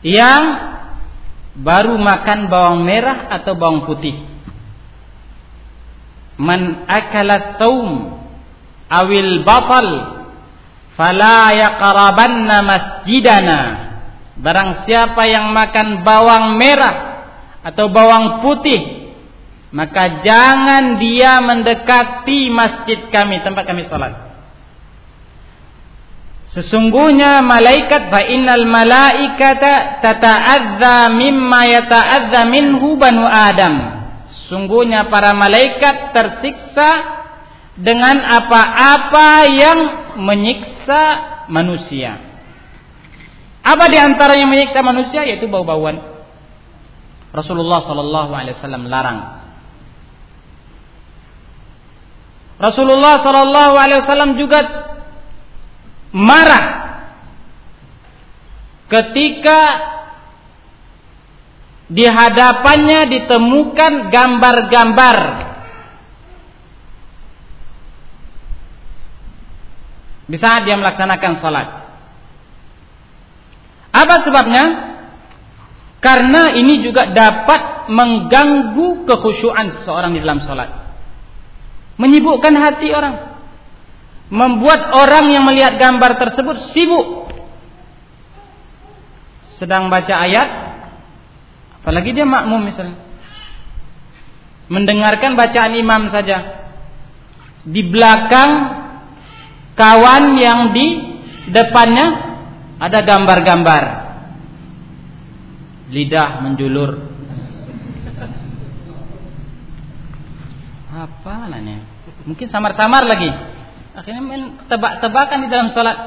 yang 0.04 0.42
baru 1.56 1.96
makan 1.96 2.52
bawang 2.52 2.84
merah 2.84 3.32
atau 3.32 3.56
bawang 3.56 3.88
putih. 3.88 4.28
Man 6.38 6.84
akala 6.86 7.56
taum 7.56 8.20
awil 8.92 9.42
batal 9.42 9.88
fala 10.94 11.50
yaqrabanna 11.56 12.56
masjidana 12.62 13.87
barang 14.38 14.86
siapa 14.86 15.26
yang 15.26 15.50
makan 15.50 16.06
bawang 16.06 16.54
merah 16.58 16.96
atau 17.62 17.90
bawang 17.90 18.42
putih 18.42 19.10
maka 19.74 20.24
jangan 20.24 20.96
dia 20.96 21.42
mendekati 21.44 22.48
masjid 22.48 23.10
kami 23.12 23.44
tempat 23.44 23.68
kami 23.68 23.84
salat 23.90 24.28
Sesungguhnya 26.48 27.44
malaikat 27.44 28.08
fa 28.08 28.24
innal 28.24 28.64
malaikata 28.64 30.00
tata'adza 30.00 31.12
mimma 31.12 31.60
yata'adza 31.68 32.40
minhu 32.48 32.96
banu 32.96 33.28
Adam. 33.28 34.00
Sungguhnya 34.48 35.12
para 35.12 35.36
malaikat 35.36 36.16
tersiksa 36.16 36.90
dengan 37.76 38.24
apa-apa 38.24 39.44
yang 39.44 39.80
menyiksa 40.24 41.02
manusia. 41.52 42.27
Apa 43.68 43.84
di 43.92 43.98
antara 44.00 44.40
yang 44.40 44.48
menyiksa 44.48 44.80
manusia 44.80 45.28
yaitu 45.28 45.44
bau-bauan. 45.44 46.00
Rasulullah 47.36 47.84
sallallahu 47.84 48.32
alaihi 48.32 48.56
wasallam 48.56 48.88
larang. 48.88 49.18
Rasulullah 52.56 53.20
sallallahu 53.20 53.74
alaihi 53.76 54.00
wasallam 54.08 54.32
juga 54.40 54.60
marah 56.16 56.66
ketika 58.88 59.60
di 61.92 62.08
hadapannya 62.08 63.00
ditemukan 63.12 63.92
gambar-gambar 64.08 65.18
Di 70.28 70.36
saat 70.36 70.68
dia 70.68 70.76
melaksanakan 70.76 71.32
salat. 71.40 71.87
Apa 73.92 74.24
sebabnya? 74.24 74.64
Karena 75.98 76.54
ini 76.54 76.84
juga 76.84 77.10
dapat 77.10 77.90
mengganggu 77.90 79.08
kekhusyuan 79.08 79.82
seseorang 79.82 80.14
di 80.14 80.22
dalam 80.22 80.44
salat. 80.46 80.70
Menyibukkan 81.98 82.54
hati 82.54 82.94
orang. 82.94 83.38
Membuat 84.28 84.92
orang 84.94 85.32
yang 85.32 85.42
melihat 85.42 85.80
gambar 85.80 86.20
tersebut 86.20 86.70
sibuk. 86.76 87.32
Sedang 89.58 89.90
baca 89.90 90.14
ayat, 90.22 90.48
apalagi 91.82 92.14
dia 92.14 92.22
makmum 92.22 92.62
misalnya 92.62 93.08
mendengarkan 94.68 95.34
bacaan 95.34 95.72
imam 95.74 96.12
saja. 96.12 96.38
Di 97.68 97.82
belakang 97.88 98.50
kawan 99.74 100.38
yang 100.38 100.72
di 100.72 100.86
depannya 101.50 102.27
ada 102.78 102.98
gambar-gambar. 103.02 103.82
Lidah 105.90 106.42
menjulur. 106.44 106.90
Apa 110.88 111.46
nanya? 111.52 111.84
Mungkin 112.26 112.48
samar-samar 112.50 113.06
lagi. 113.06 113.30
Akhirnya 113.98 114.22
main 114.22 114.44
tebak-tebakan 114.70 115.46
di 115.46 115.48
dalam 115.50 115.68
sholat. 115.74 115.98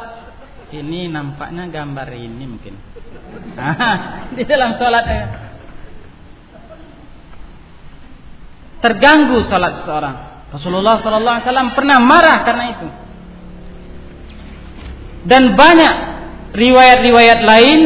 Ini 0.71 1.11
nampaknya 1.11 1.67
gambar 1.67 2.07
ini 2.15 2.45
mungkin. 2.47 2.75
di 4.37 4.43
dalam 4.47 4.79
sholat 4.79 5.05
ya. 5.07 5.23
terganggu 8.81 9.45
salat 9.47 9.85
seseorang. 9.85 10.15
Rasulullah 10.51 10.99
sallallahu 10.99 11.35
alaihi 11.39 11.47
wasallam 11.47 11.69
pernah 11.77 11.97
marah 12.01 12.37
karena 12.43 12.65
itu. 12.75 12.87
Dan 15.21 15.53
banyak 15.53 15.95
riwayat-riwayat 16.51 17.39
lain 17.47 17.79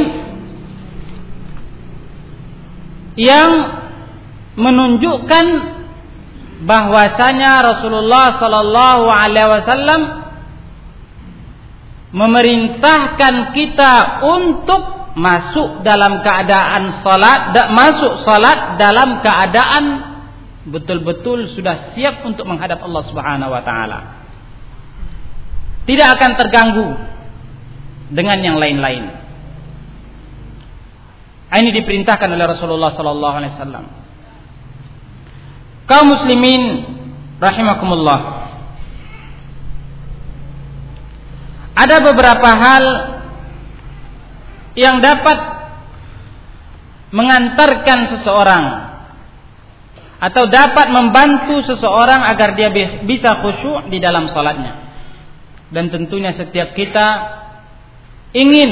yang 3.16 3.52
menunjukkan 4.56 5.46
bahwasanya 6.66 7.52
Rasulullah 7.62 8.40
sallallahu 8.40 9.06
alaihi 9.12 9.52
wasallam 9.52 10.02
memerintahkan 12.16 13.52
kita 13.52 13.94
untuk 14.24 15.14
masuk 15.20 15.84
dalam 15.84 16.24
keadaan 16.24 17.04
salat, 17.04 17.56
masuk 17.72 18.24
salat 18.24 18.80
dalam 18.80 19.20
keadaan 19.20 19.86
betul-betul 20.68 21.52
sudah 21.56 21.94
siap 21.94 22.24
untuk 22.24 22.48
menghadap 22.48 22.84
Allah 22.84 23.04
Subhanahu 23.08 23.52
wa 23.52 23.64
taala. 23.64 24.00
Tidak 25.86 26.08
akan 26.18 26.32
terganggu 26.40 26.88
dengan 28.10 28.38
yang 28.42 28.58
lain-lain. 28.62 29.26
Ini 31.56 31.72
diperintahkan 31.72 32.30
oleh 32.36 32.46
Rasulullah 32.52 32.92
sallallahu 32.92 33.36
alaihi 33.40 33.54
wasallam. 33.56 33.86
Kaum 35.88 36.08
muslimin 36.12 36.62
rahimakumullah. 37.40 38.20
Ada 41.76 41.98
beberapa 42.04 42.50
hal 42.50 42.86
yang 44.76 45.00
dapat 45.00 45.38
mengantarkan 47.16 48.00
seseorang 48.12 48.66
atau 50.20 50.44
dapat 50.48 50.88
membantu 50.92 51.64
seseorang 51.68 52.24
agar 52.28 52.56
dia 52.56 52.72
bisa 53.04 53.40
khusyuk 53.44 53.88
di 53.92 54.02
dalam 54.02 54.28
salatnya. 54.32 54.84
Dan 55.72 55.92
tentunya 55.92 56.34
setiap 56.36 56.74
kita 56.74 57.08
ingin 58.36 58.72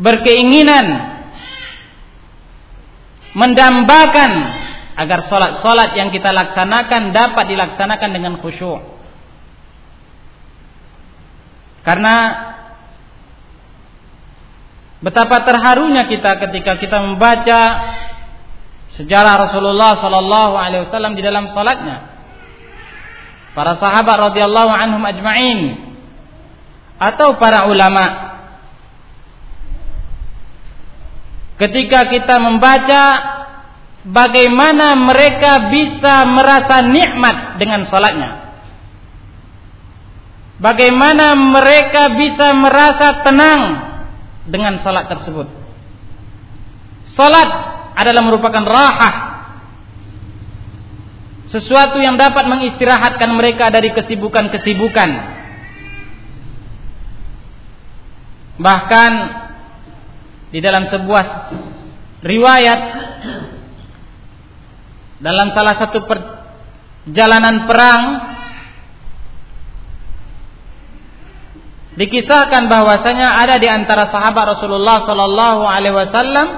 berkeinginan 0.00 0.86
mendambakan 3.34 4.30
agar 4.96 5.26
salat-salat 5.26 5.98
yang 5.98 6.14
kita 6.14 6.30
laksanakan 6.30 7.10
dapat 7.10 7.44
dilaksanakan 7.50 8.10
dengan 8.14 8.34
khusyuk. 8.38 8.80
Karena 11.80 12.16
betapa 15.00 15.40
terharunya 15.48 16.04
kita 16.04 16.36
ketika 16.48 16.76
kita 16.76 17.00
membaca 17.00 17.60
sejarah 19.00 19.48
Rasulullah 19.48 19.96
sallallahu 19.96 20.54
alaihi 20.60 20.84
wasallam 20.88 21.16
di 21.16 21.22
dalam 21.24 21.48
salatnya. 21.56 22.12
Para 23.56 23.80
sahabat 23.80 24.30
radhiyallahu 24.30 24.70
anhum 24.70 25.02
ajma'in 25.02 25.89
atau 27.00 27.40
para 27.40 27.64
ulama 27.72 28.36
ketika 31.56 32.12
kita 32.12 32.36
membaca 32.36 33.02
bagaimana 34.04 34.96
mereka 35.00 35.72
bisa 35.72 36.28
merasa 36.28 36.84
nikmat 36.84 37.56
dengan 37.56 37.88
salatnya. 37.88 38.30
Bagaimana 40.60 41.32
mereka 41.32 42.20
bisa 42.20 42.52
merasa 42.52 43.24
tenang 43.24 43.60
dengan 44.44 44.76
salat 44.84 45.08
tersebut. 45.08 45.48
Salat 47.16 47.48
adalah 47.96 48.20
merupakan 48.28 48.60
rahah 48.60 49.14
sesuatu 51.48 51.96
yang 51.96 52.20
dapat 52.20 52.44
mengistirahatkan 52.44 53.32
mereka 53.32 53.72
dari 53.72 53.88
kesibukan-kesibukan 53.96 55.39
bahkan 58.60 59.12
di 60.52 60.60
dalam 60.60 60.84
sebuah 60.84 61.24
riwayat 62.20 62.80
dalam 65.24 65.52
salah 65.56 65.74
satu 65.80 66.04
perjalanan 66.04 67.64
perang 67.64 68.02
dikisahkan 71.96 72.68
bahwasanya 72.68 73.40
ada 73.40 73.56
di 73.56 73.68
antara 73.68 74.12
sahabat 74.12 74.56
Rasulullah 74.56 75.04
sallallahu 75.04 75.62
alaihi 75.64 75.96
wasallam 75.96 76.48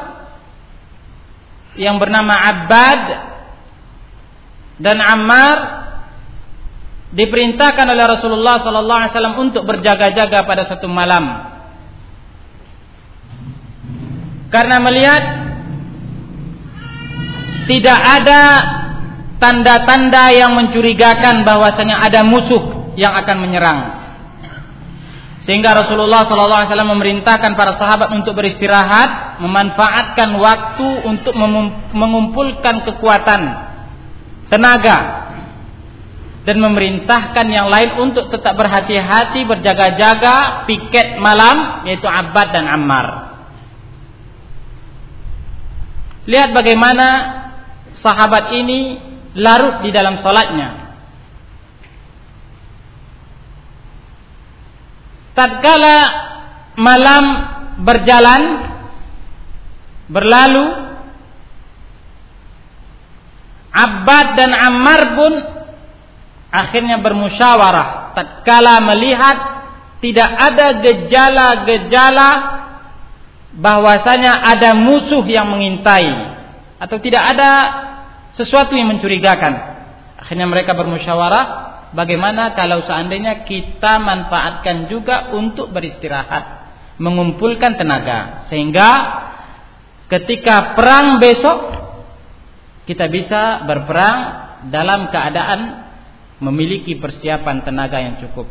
yang 1.78 1.96
bernama 1.96 2.34
Abbad 2.36 3.02
dan 4.82 4.98
Ammar 4.98 5.56
diperintahkan 7.12 7.86
oleh 7.86 8.04
Rasulullah 8.08 8.60
sallallahu 8.60 8.98
alaihi 9.04 9.12
wasallam 9.12 9.36
untuk 9.38 9.62
berjaga-jaga 9.68 10.48
pada 10.48 10.64
satu 10.68 10.88
malam. 10.88 11.51
Karena 14.52 14.76
melihat 14.84 15.22
tidak 17.72 17.98
ada 17.98 18.42
tanda-tanda 19.40 20.28
yang 20.30 20.52
mencurigakan 20.54 21.42
bahwasanya 21.42 22.04
ada 22.04 22.20
musuh 22.22 22.94
yang 22.94 23.16
akan 23.16 23.36
menyerang. 23.42 23.80
Sehingga 25.42 25.74
Rasulullah 25.74 26.22
SAW 26.22 26.70
memerintahkan 26.70 27.58
para 27.58 27.74
sahabat 27.74 28.14
untuk 28.14 28.38
beristirahat, 28.38 29.42
memanfaatkan 29.42 30.38
waktu 30.38 30.88
untuk 31.02 31.34
mengumpulkan 31.90 32.86
kekuatan, 32.86 33.40
tenaga, 34.46 34.98
dan 36.46 36.56
memerintahkan 36.62 37.46
yang 37.50 37.66
lain 37.66 37.90
untuk 37.98 38.30
tetap 38.30 38.54
berhati-hati, 38.54 39.42
berjaga-jaga, 39.42 40.66
piket 40.70 41.18
malam, 41.18 41.86
yaitu 41.90 42.06
Abbad 42.06 42.54
dan 42.54 42.70
Ammar. 42.70 43.21
Lihat 46.26 46.54
bagaimana 46.54 47.08
sahabat 47.98 48.54
ini 48.54 48.80
larut 49.34 49.82
di 49.82 49.90
dalam 49.90 50.22
sholatnya. 50.22 50.82
tatkala 55.32 55.96
malam 56.76 57.24
berjalan 57.82 58.42
berlalu 60.12 60.66
Abbad 63.72 64.26
dan 64.36 64.52
Ammar 64.52 65.02
pun 65.16 65.32
akhirnya 66.52 67.00
bermusyawarah 67.00 68.12
tatkala 68.12 68.84
melihat 68.92 69.36
tidak 70.04 70.28
ada 70.28 70.66
gejala-gejala 70.84 72.30
bahwasanya 73.52 74.32
ada 74.56 74.72
musuh 74.72 75.22
yang 75.28 75.48
mengintai 75.48 76.08
atau 76.80 76.96
tidak 76.98 77.22
ada 77.36 77.50
sesuatu 78.32 78.72
yang 78.72 78.96
mencurigakan 78.96 79.52
akhirnya 80.16 80.48
mereka 80.48 80.72
bermusyawarah 80.72 81.72
Bagaimana 81.92 82.56
kalau 82.56 82.88
seandainya 82.88 83.44
kita 83.44 84.00
manfaatkan 84.00 84.88
juga 84.88 85.28
untuk 85.36 85.68
beristirahat, 85.76 86.72
mengumpulkan 86.96 87.76
tenaga 87.76 88.48
sehingga 88.48 88.88
ketika 90.08 90.72
perang 90.72 91.20
besok 91.20 91.58
kita 92.88 93.12
bisa 93.12 93.68
berperang 93.68 94.18
dalam 94.72 95.12
keadaan 95.12 95.60
memiliki 96.40 96.96
persiapan 96.96 97.60
tenaga 97.60 98.00
yang 98.00 98.16
cukup. 98.24 98.48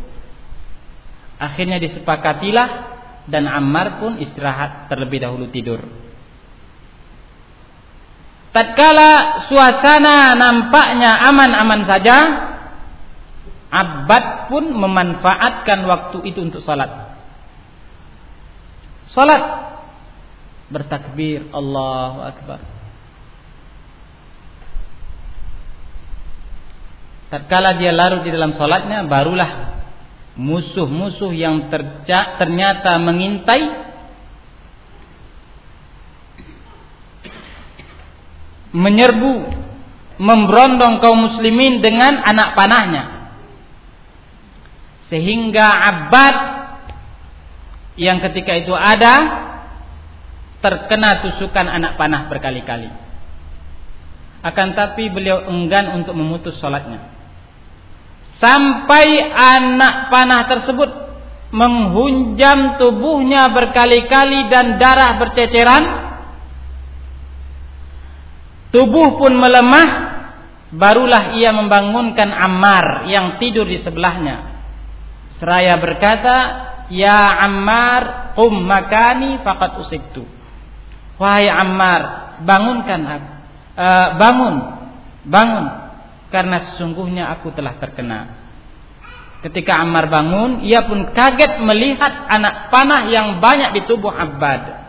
Akhirnya 1.41 1.81
disepakatilah 1.81 3.00
dan 3.31 3.47
Ammar 3.47 4.03
pun 4.03 4.19
istirahat 4.19 4.91
terlebih 4.91 5.23
dahulu 5.23 5.47
tidur. 5.49 5.79
Tatkala 8.51 9.47
suasana 9.47 10.35
nampaknya 10.35 11.31
aman-aman 11.31 11.81
saja, 11.87 12.17
Abbad 13.71 14.51
pun 14.51 14.75
memanfaatkan 14.75 15.87
waktu 15.87 16.27
itu 16.27 16.43
untuk 16.43 16.59
salat. 16.59 17.15
Salat 19.15 19.43
bertakbir 20.67 21.47
Allahu 21.55 22.19
Akbar. 22.19 22.59
Tatkala 27.31 27.79
dia 27.79 27.95
larut 27.95 28.27
di 28.27 28.31
dalam 28.35 28.59
salatnya 28.59 29.07
barulah 29.07 29.70
musuh-musuh 30.39 31.35
yang 31.35 31.67
ternyata 32.39 32.95
mengintai 33.03 33.91
menyerbu 38.71 39.33
memberondong 40.21 41.03
kaum 41.03 41.19
muslimin 41.31 41.83
dengan 41.83 42.23
anak 42.23 42.55
panahnya. 42.55 43.03
Sehingga 45.11 45.67
Abbad 45.67 46.35
yang 47.99 48.23
ketika 48.23 48.55
itu 48.55 48.71
ada 48.71 49.13
terkena 50.63 51.19
tusukan 51.27 51.67
anak 51.67 51.99
panah 51.99 52.31
berkali-kali. 52.31 52.87
Akan 54.41 54.71
tapi 54.73 55.11
beliau 55.11 55.43
enggan 55.51 55.99
untuk 55.99 56.15
memutus 56.15 56.55
sholatnya 56.63 57.20
sampai 58.41 59.07
anak 59.31 60.09
panah 60.09 60.43
tersebut 60.49 60.89
menghunjam 61.53 62.81
tubuhnya 62.81 63.53
berkali-kali 63.53 64.49
dan 64.49 64.81
darah 64.81 65.21
berceceran 65.21 66.11
Tubuh 68.71 69.19
pun 69.19 69.35
melemah, 69.35 69.89
barulah 70.71 71.35
ia 71.35 71.51
membangunkan 71.51 72.31
Ammar 72.31 73.03
yang 73.11 73.35
tidur 73.35 73.67
di 73.67 73.83
sebelahnya. 73.83 74.63
Seraya 75.43 75.75
berkata, 75.75 76.35
"Ya 76.87 77.19
Ammar, 77.43 78.31
qum 78.39 78.63
makani 78.63 79.43
faqad 79.43 79.75
usibtu." 79.83 80.23
Wahai 81.19 81.51
Ammar, 81.51 82.01
bangunkan 82.47 83.01
aku. 83.03 83.29
Uh, 83.71 84.07
bangun, 84.19 84.55
bangun 85.27 85.80
karena 86.31 86.71
sesungguhnya 86.71 87.29
aku 87.37 87.51
telah 87.51 87.77
terkena. 87.77 88.19
Ketika 89.43 89.77
Ammar 89.81 90.07
bangun, 90.09 90.63
ia 90.63 90.85
pun 90.85 91.11
kaget 91.11 91.59
melihat 91.61 92.29
anak 92.29 92.71
panah 92.71 93.09
yang 93.09 93.41
banyak 93.41 93.73
di 93.77 93.81
tubuh 93.89 94.13
Abbad 94.13 94.81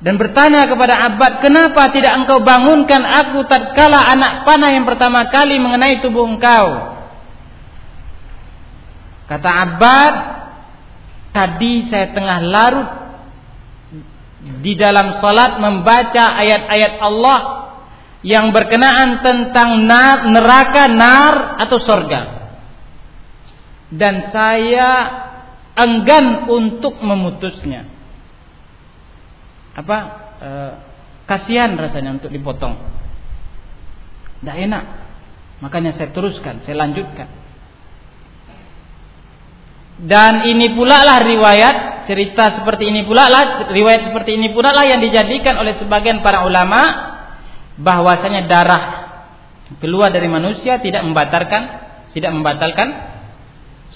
dan 0.00 0.16
bertanya 0.16 0.64
kepada 0.64 0.96
Abbad, 1.12 1.44
"Kenapa 1.44 1.92
tidak 1.92 2.24
engkau 2.24 2.40
bangunkan 2.40 3.04
aku 3.04 3.44
tatkala 3.44 4.00
anak 4.08 4.48
panah 4.48 4.72
yang 4.72 4.88
pertama 4.88 5.28
kali 5.28 5.60
mengenai 5.60 6.00
tubuh 6.00 6.24
engkau?" 6.24 6.96
Kata 9.28 9.50
Abbad, 9.68 10.14
"Tadi 11.36 11.92
saya 11.92 12.16
tengah 12.16 12.38
larut 12.40 12.90
di 14.64 14.72
dalam 14.72 15.20
salat 15.20 15.60
membaca 15.60 16.32
ayat-ayat 16.32 16.96
Allah 17.04 17.59
yang 18.20 18.52
berkenaan 18.52 19.24
tentang 19.24 19.88
neraka, 20.28 20.90
nar 20.92 21.34
atau 21.64 21.78
sorga. 21.80 22.22
Dan 23.90 24.30
saya 24.30 24.88
enggan 25.74 26.48
untuk 26.50 27.00
memutusnya." 27.00 28.00
apa 29.70 29.98
e, 30.40 30.50
kasihan 31.24 31.70
rasanya 31.78 32.18
untuk 32.18 32.30
dipotong. 32.32 32.74
Tidak 34.40 34.56
enak. 34.66 34.84
Makanya 35.60 35.94
saya 35.94 36.10
teruskan, 36.10 36.64
saya 36.64 36.76
lanjutkan. 36.80 37.28
Dan 40.00 40.48
ini 40.48 40.72
pula 40.72 41.04
lah 41.04 41.20
riwayat 41.20 42.08
cerita 42.08 42.56
seperti 42.56 42.88
ini 42.88 43.04
pula 43.04 43.28
lah 43.28 43.68
riwayat 43.68 44.08
seperti 44.08 44.32
ini 44.32 44.48
pula 44.56 44.72
lah 44.72 44.88
yang 44.88 45.04
dijadikan 45.04 45.60
oleh 45.60 45.76
sebagian 45.76 46.24
para 46.24 46.48
ulama 46.48 46.80
bahwasanya 47.80 48.44
darah 48.44 48.84
keluar 49.80 50.12
dari 50.12 50.28
manusia 50.28 50.78
tidak 50.82 51.00
membatalkan 51.06 51.62
tidak 52.12 52.32
membatalkan 52.34 52.88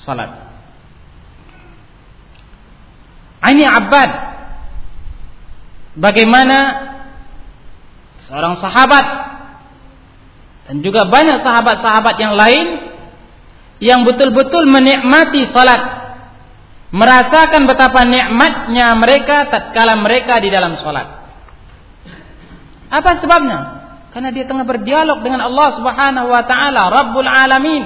salat. 0.06 0.30
Ini 3.44 3.64
abad 3.68 4.10
bagaimana 6.00 6.58
seorang 8.24 8.56
sahabat 8.56 9.06
dan 10.64 10.80
juga 10.80 11.04
banyak 11.04 11.44
sahabat-sahabat 11.44 12.16
yang 12.16 12.34
lain 12.40 12.66
yang 13.84 14.00
betul-betul 14.08 14.64
menikmati 14.64 15.52
salat 15.52 15.82
merasakan 16.88 17.68
betapa 17.68 18.06
nikmatnya 18.08 18.96
mereka 18.96 19.52
tatkala 19.52 20.00
mereka 20.00 20.40
di 20.40 20.48
dalam 20.48 20.80
salat 20.80 21.23
apa 22.90 23.20
sebabnya 23.20 23.58
karena 24.12 24.30
dia 24.30 24.44
tengah 24.46 24.66
berdialog 24.66 25.24
dengan 25.24 25.44
Allah 25.44 25.68
Subhanahu 25.74 26.28
wa 26.30 26.42
taala 26.46 26.82
Rabbul 26.88 27.28
alamin 27.28 27.84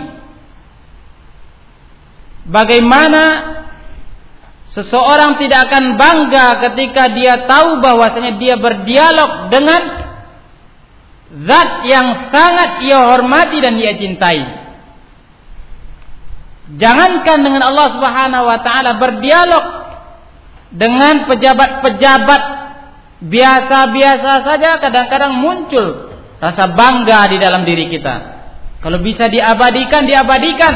bagaimana 2.49 3.23
Seseorang 4.79 5.41
tidak 5.41 5.73
akan 5.73 5.97
bangga 5.97 6.47
ketika 6.71 7.11
dia 7.17 7.49
tahu 7.51 7.81
bahwasanya 7.81 8.37
dia 8.37 8.55
berdialog 8.61 9.49
dengan 9.49 9.83
zat 11.49 11.71
yang 11.89 12.31
sangat 12.31 12.87
ia 12.87 13.01
hormati 13.11 13.59
dan 13.65 13.81
ia 13.81 13.97
cintai. 13.97 14.39
Jangankan 16.79 17.39
dengan 17.41 17.65
Allah 17.65 17.89
Subhanahu 17.97 18.45
wa 18.45 18.59
taala 18.61 19.01
berdialog 19.01 19.65
dengan 20.71 21.27
pejabat-pejabat 21.33 22.43
biasa-biasa 23.19 24.33
saja 24.47 24.79
kadang-kadang 24.79 25.43
muncul 25.43 26.15
rasa 26.39 26.71
bangga 26.71 27.27
di 27.35 27.37
dalam 27.43 27.67
diri 27.67 27.91
kita. 27.91 28.39
Kalau 28.79 29.03
bisa 29.03 29.27
diabadikan, 29.27 30.07
diabadikan. 30.07 30.75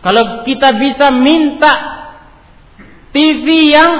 Kalau 0.00 0.46
kita 0.48 0.72
bisa 0.80 1.12
minta 1.12 1.72
TV 3.12 3.74
yang 3.76 3.92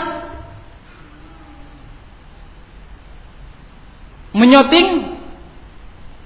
menyoting 4.33 5.19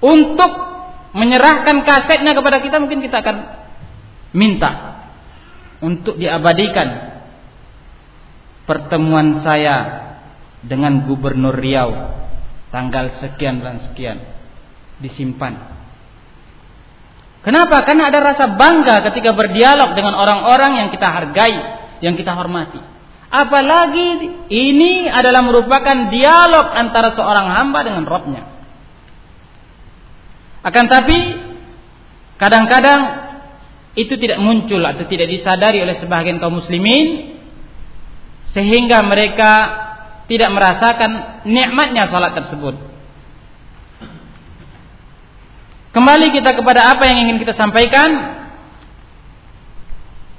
untuk 0.03 0.51
menyerahkan 1.13 1.83
kasetnya 1.87 2.35
kepada 2.35 2.59
kita 2.59 2.77
mungkin 2.79 2.99
kita 3.01 3.23
akan 3.23 3.37
minta 4.33 4.71
untuk 5.79 6.17
diabadikan 6.17 7.21
pertemuan 8.65 9.45
saya 9.45 10.02
dengan 10.63 11.03
gubernur 11.05 11.55
Riau 11.55 11.91
tanggal 12.73 13.21
sekian 13.21 13.61
dan 13.61 13.83
sekian 13.91 14.17
disimpan. 14.97 15.53
Kenapa? 17.43 17.83
Karena 17.83 18.07
ada 18.07 18.23
rasa 18.23 18.55
bangga 18.55 19.03
ketika 19.11 19.35
berdialog 19.35 19.93
dengan 19.93 20.15
orang-orang 20.15 20.79
yang 20.79 20.87
kita 20.89 21.05
hargai, 21.05 21.55
yang 21.99 22.15
kita 22.15 22.31
hormati. 22.33 22.79
Apalagi 23.27 24.09
ini 24.47 25.11
adalah 25.11 25.43
merupakan 25.43 26.07
dialog 26.07 26.71
antara 26.71 27.11
seorang 27.17 27.51
hamba 27.51 27.79
dengan 27.83 28.07
Robnya. 28.07 28.43
Akan 30.63 30.87
tapi 30.87 31.17
kadang-kadang 32.39 33.01
itu 33.99 34.15
tidak 34.15 34.39
muncul 34.39 34.79
atau 34.79 35.03
tidak 35.05 35.27
disadari 35.27 35.83
oleh 35.83 35.99
sebagian 35.99 36.39
kaum 36.39 36.63
muslimin 36.63 37.37
sehingga 38.55 39.03
mereka 39.03 39.82
tidak 40.27 40.49
merasakan 40.55 41.43
nikmatnya 41.47 42.07
salat 42.07 42.35
tersebut. 42.37 42.75
Kembali 45.93 46.33
kita 46.33 46.57
kepada 46.57 46.89
apa 46.89 47.05
yang 47.05 47.29
ingin 47.29 47.37
kita 47.37 47.53
sampaikan 47.53 48.41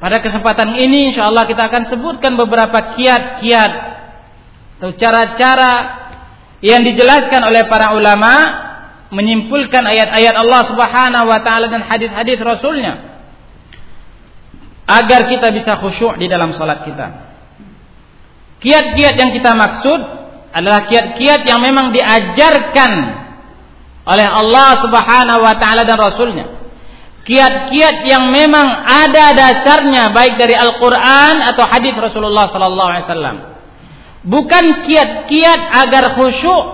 pada 0.03 0.19
kesempatan 0.19 0.75
ini 0.75 1.15
insya 1.15 1.31
Allah 1.31 1.47
kita 1.47 1.71
akan 1.71 1.89
sebutkan 1.89 2.35
beberapa 2.35 2.99
kiat-kiat 2.99 3.73
atau 4.77 4.91
cara-cara 4.99 5.75
yang 6.61 6.83
dijelaskan 6.83 7.41
oleh 7.47 7.65
para 7.71 7.95
ulama 7.95 8.35
menyimpulkan 9.15 9.81
ayat-ayat 9.87 10.35
Allah 10.35 10.63
Subhanahu 10.69 11.27
wa 11.31 11.41
taala 11.41 11.71
dan 11.71 11.87
hadis-hadis 11.87 12.37
Rasulnya 12.43 13.15
agar 14.85 15.31
kita 15.31 15.55
bisa 15.57 15.81
khusyuk 15.81 16.21
di 16.21 16.29
dalam 16.29 16.53
salat 16.53 16.85
kita. 16.85 17.24
Kiat-kiat 18.65 19.15
yang 19.21 19.31
kita 19.37 19.53
maksud 19.53 20.01
adalah 20.57 20.89
kiat-kiat 20.89 21.45
yang 21.45 21.61
memang 21.61 21.93
diajarkan 21.93 22.93
oleh 24.09 24.27
Allah 24.29 24.81
Subhanahu 24.81 25.41
wa 25.45 25.55
taala 25.61 25.85
dan 25.85 26.01
rasulnya. 26.01 26.47
Kiat-kiat 27.25 28.05
yang 28.05 28.33
memang 28.33 28.85
ada 28.85 29.33
dasarnya 29.33 30.13
baik 30.13 30.37
dari 30.37 30.53
Al-Qur'an 30.53 31.41
atau 31.41 31.65
hadis 31.65 31.97
Rasulullah 31.97 32.53
sallallahu 32.53 32.91
alaihi 32.93 33.05
wasallam. 33.09 33.37
Bukan 34.25 34.65
kiat-kiat 34.89 35.61
agar 35.85 36.17
khusyuk. 36.17 36.65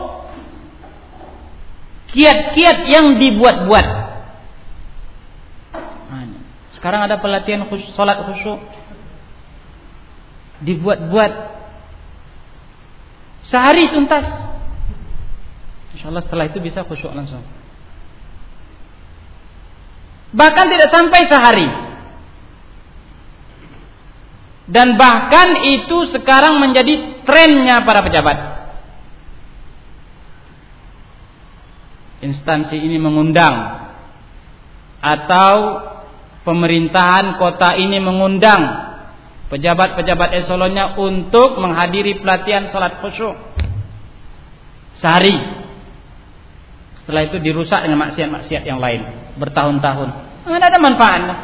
Kiat-kiat 2.11 2.79
yang 2.91 3.19
dibuat-buat. 3.19 3.87
Sekarang 6.75 7.07
ada 7.07 7.23
pelatihan 7.23 7.67
khusyuk, 7.71 7.95
salat 7.95 8.19
khusyuk. 8.27 8.59
Dibuat-buat. 10.67 11.60
Sehari 13.51 13.91
tuntas. 13.91 14.25
Insya 15.91 16.23
setelah 16.23 16.47
itu 16.47 16.63
bisa 16.63 16.87
khusyuk 16.87 17.11
langsung. 17.11 17.43
Bahkan 20.31 20.67
tidak 20.71 20.89
sampai 20.95 21.21
sehari. 21.27 21.69
Dan 24.71 24.95
bahkan 24.95 25.67
itu 25.67 26.15
sekarang 26.15 26.63
menjadi 26.63 27.27
trennya 27.27 27.83
para 27.83 28.07
pejabat. 28.07 28.39
Instansi 32.23 32.79
ini 32.79 33.03
mengundang 33.03 33.83
atau 35.03 35.55
pemerintahan 36.47 37.41
kota 37.41 37.75
ini 37.81 37.99
mengundang 37.99 38.90
pejabat-pejabat 39.51 40.39
eselonnya 40.41 40.95
untuk 40.95 41.59
menghadiri 41.59 42.23
pelatihan 42.23 42.71
salat 42.71 43.03
khusyuk 43.03 43.35
sehari 45.03 45.61
setelah 47.03 47.27
itu 47.27 47.43
dirusak 47.43 47.83
dengan 47.83 48.07
maksiat-maksiat 48.07 48.63
yang 48.63 48.79
lain 48.79 49.03
bertahun-tahun. 49.35 50.09
Tidak 50.47 50.69
ada 50.71 50.79
manfaatnya. 50.79 51.37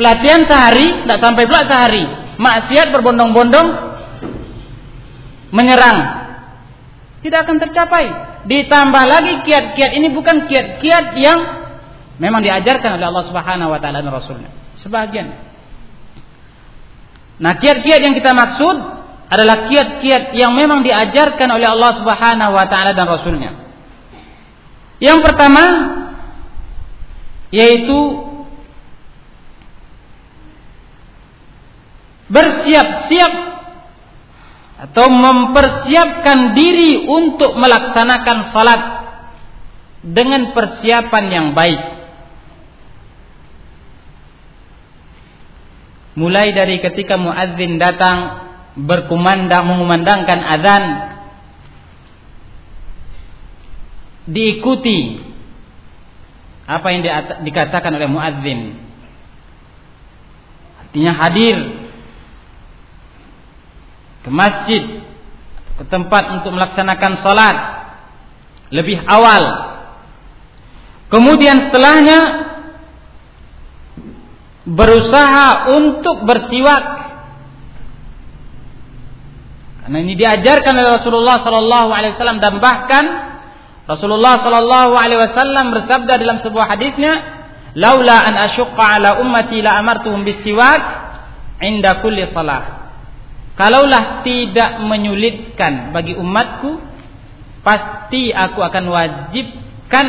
Pelatihan 0.00 0.46
sehari, 0.48 1.04
tidak 1.04 1.18
sampai 1.20 1.44
pula 1.44 1.62
sehari. 1.66 2.04
Maksiat 2.38 2.94
berbondong-bondong 2.94 3.68
menyerang. 5.50 5.98
Tidak 7.18 7.38
akan 7.42 7.56
tercapai. 7.58 8.04
Ditambah 8.46 9.04
lagi 9.04 9.42
kiat-kiat 9.42 9.90
ini 9.98 10.08
bukan 10.14 10.46
kiat-kiat 10.46 11.18
yang 11.18 11.38
memang 12.22 12.40
diajarkan 12.40 12.96
oleh 12.96 13.06
Allah 13.10 13.24
Subhanahu 13.26 13.74
wa 13.74 13.78
taala 13.82 14.00
dan 14.00 14.08
Rasulnya. 14.08 14.50
Sebagian. 14.80 15.47
Nah, 17.38 17.52
kiat-kiat 17.58 18.00
yang 18.02 18.14
kita 18.18 18.34
maksud 18.34 18.76
adalah 19.28 19.68
kiat-kiat 19.68 20.34
yang 20.34 20.56
memang 20.56 20.80
diajarkan 20.82 21.48
oleh 21.52 21.68
Allah 21.68 21.92
Subhanahu 22.00 22.52
wa 22.56 22.66
taala 22.66 22.96
dan 22.96 23.06
Rasulnya. 23.06 23.50
Yang 24.98 25.18
pertama 25.22 25.64
yaitu 27.48 28.00
bersiap-siap 32.28 33.32
atau 34.78 35.06
mempersiapkan 35.10 36.54
diri 36.54 37.02
untuk 37.08 37.56
melaksanakan 37.56 38.38
salat 38.52 38.82
dengan 40.04 40.54
persiapan 40.54 41.24
yang 41.28 41.46
baik. 41.52 41.97
Mulai 46.18 46.50
dari 46.50 46.82
ketika 46.82 47.14
muadzin 47.14 47.78
datang 47.78 48.48
berkumandang 48.74 49.70
mengumandangkan 49.70 50.40
azan 50.58 50.84
diikuti 54.26 55.22
apa 56.68 56.86
yang 56.90 57.02
dikatakan 57.46 57.94
oleh 57.94 58.10
muadzin. 58.10 58.76
Artinya 60.82 61.12
hadir 61.22 61.56
ke 64.26 64.30
masjid 64.34 64.82
ke 65.78 65.84
tempat 65.86 66.42
untuk 66.42 66.50
melaksanakan 66.52 67.12
salat 67.22 67.56
lebih 68.74 69.00
awal. 69.06 69.42
Kemudian 71.08 71.70
setelahnya 71.70 72.47
berusaha 74.68 75.72
untuk 75.72 76.28
bersiwak 76.28 76.82
karena 79.88 80.04
ini 80.04 80.20
diajarkan 80.20 80.74
oleh 80.76 81.00
Rasulullah 81.00 81.40
sallallahu 81.40 81.88
alaihi 81.96 82.12
wasallam 82.12 82.44
dan 82.44 82.60
bahkan 82.60 83.04
Rasulullah 83.88 84.44
sallallahu 84.44 84.92
alaihi 85.00 85.16
wasallam 85.16 85.72
bersabda 85.72 86.20
dalam 86.20 86.44
sebuah 86.44 86.76
hadisnya, 86.76 87.12
"Laula 87.72 88.20
an 88.20 88.36
asyqa 88.36 89.00
ala 89.00 89.24
ummati 89.24 89.64
la 89.64 89.80
amartuhum 89.80 90.28
bisiwak 90.28 90.80
inda 91.64 92.04
kulli 92.04 92.28
salah." 92.36 92.92
Kalaulah 93.56 94.20
tidak 94.28 94.84
menyulitkan 94.84 95.96
bagi 95.96 96.20
umatku, 96.20 96.84
pasti 97.64 98.28
aku 98.28 98.60
akan 98.60 98.84
wajibkan 98.92 100.06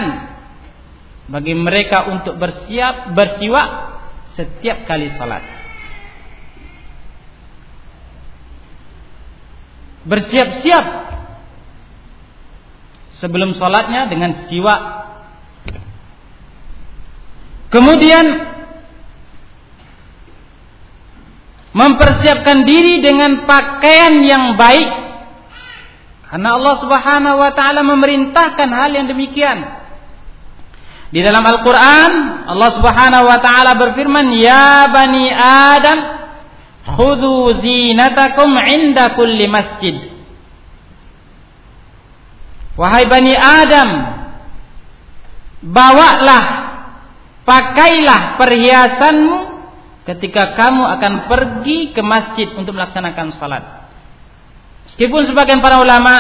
bagi 1.32 1.56
mereka 1.56 2.12
untuk 2.12 2.36
bersiap 2.36 3.15
bersiwak 3.15 3.88
setiap 4.39 4.88
kali 4.88 5.12
salat. 5.19 5.43
Bersiap-siap 10.08 10.86
sebelum 13.19 13.60
sholatnya 13.60 14.08
dengan 14.08 14.47
siwak. 14.47 14.82
Kemudian 17.69 18.25
mempersiapkan 21.75 22.63
diri 22.63 23.04
dengan 23.04 23.43
pakaian 23.43 24.23
yang 24.23 24.56
baik. 24.56 24.89
Karena 26.32 26.49
Allah 26.58 26.75
Subhanahu 26.80 27.38
wa 27.38 27.52
taala 27.54 27.84
memerintahkan 27.84 28.69
hal 28.71 28.89
yang 28.95 29.06
demikian. 29.12 29.79
Di 31.10 31.26
dalam 31.26 31.41
Al-Qur'an 31.41 32.12
Allah 32.45 32.69
Subhanahu 32.78 33.26
wa 33.26 33.39
taala 33.41 33.74
berfirman, 33.78 34.30
"Ya 34.38 34.86
bani 34.93 35.26
Adam, 35.34 36.00
khudhu 36.86 37.58
zinatakum 37.62 38.54
'inda 38.54 39.17
kulli 39.17 39.45
masjid." 39.50 39.98
Wahai 42.80 43.12
Bani 43.12 43.36
Adam, 43.36 43.89
bawalah, 45.67 46.43
pakailah 47.43 48.39
perhiasanmu 48.39 49.39
ketika 50.08 50.56
kamu 50.56 50.84
akan 50.95 51.13
pergi 51.28 51.91
ke 51.91 52.00
masjid 52.00 52.48
untuk 52.56 52.80
melaksanakan 52.80 53.36
salat. 53.36 53.63
Meskipun 54.88 55.28
sebagian 55.28 55.60
para 55.60 55.84
ulama 55.84 56.15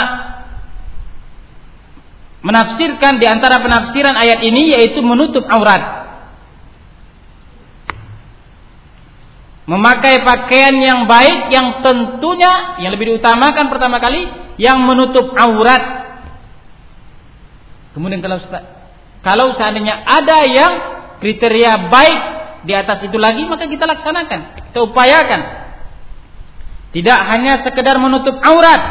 menafsirkan 2.39 3.19
di 3.19 3.25
antara 3.27 3.59
penafsiran 3.59 4.15
ayat 4.15 4.39
ini 4.45 4.75
yaitu 4.75 4.99
menutup 5.03 5.43
aurat. 5.47 6.07
Memakai 9.69 10.25
pakaian 10.25 10.73
yang 10.81 11.05
baik 11.05 11.53
yang 11.53 11.85
tentunya 11.85 12.81
yang 12.81 12.89
lebih 12.89 13.13
diutamakan 13.13 13.69
pertama 13.69 14.01
kali 14.01 14.25
yang 14.57 14.81
menutup 14.81 15.29
aurat 15.37 15.99
Kemudian 17.93 18.21
kalau 18.21 18.39
kalau 19.19 19.47
seandainya 19.57 20.07
ada 20.07 20.45
yang 20.47 20.73
kriteria 21.19 21.91
baik 21.91 22.19
di 22.63 22.73
atas 22.75 23.03
itu 23.03 23.19
lagi, 23.19 23.43
maka 23.43 23.67
kita 23.67 23.83
laksanakan, 23.83 24.39
kita 24.71 24.79
upayakan. 24.87 25.41
Tidak 26.89 27.19
hanya 27.29 27.61
sekedar 27.67 27.99
menutup 28.01 28.39
aurat, 28.41 28.81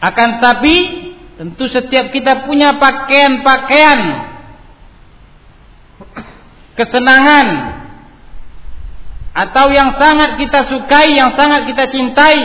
akan 0.00 0.28
tapi 0.40 0.74
tentu 1.34 1.66
setiap 1.66 2.14
kita 2.14 2.46
punya 2.46 2.78
pakaian-pakaian 2.78 4.00
kesenangan 6.78 7.48
atau 9.34 9.66
yang 9.74 9.98
sangat 9.98 10.38
kita 10.38 10.70
sukai, 10.70 11.18
yang 11.18 11.34
sangat 11.34 11.66
kita 11.66 11.90
cintai. 11.90 12.38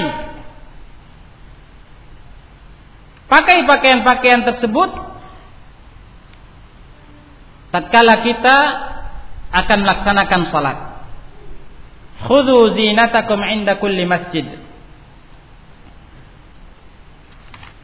Pakai 3.30 3.62
pakaian-pakaian 3.70 4.42
tersebut 4.42 4.90
tatkala 7.70 8.26
kita 8.26 8.58
akan 9.54 9.78
melaksanakan 9.86 10.42
salat. 10.50 10.78
Khudhu 12.26 12.74
zinatakum 12.74 13.38
inda 13.46 13.78
kulli 13.78 14.10
masjid. 14.10 14.50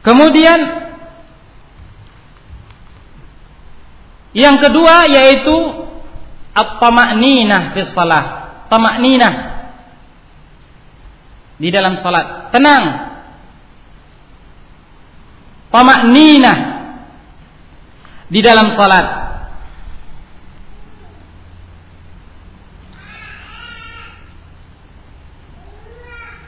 Kemudian 0.02 0.85
yang 4.36 4.60
kedua 4.60 5.08
yaitu 5.08 5.56
at-tama'ninah 6.52 7.72
fi 7.72 7.80
shalah. 7.88 8.24
Tama'ninah 8.68 9.34
di 11.56 11.68
dalam 11.72 11.96
salat. 12.04 12.52
Tenang. 12.52 12.84
Tama'ninah 15.72 16.58
di 18.28 18.40
dalam 18.44 18.76
salat. 18.76 19.06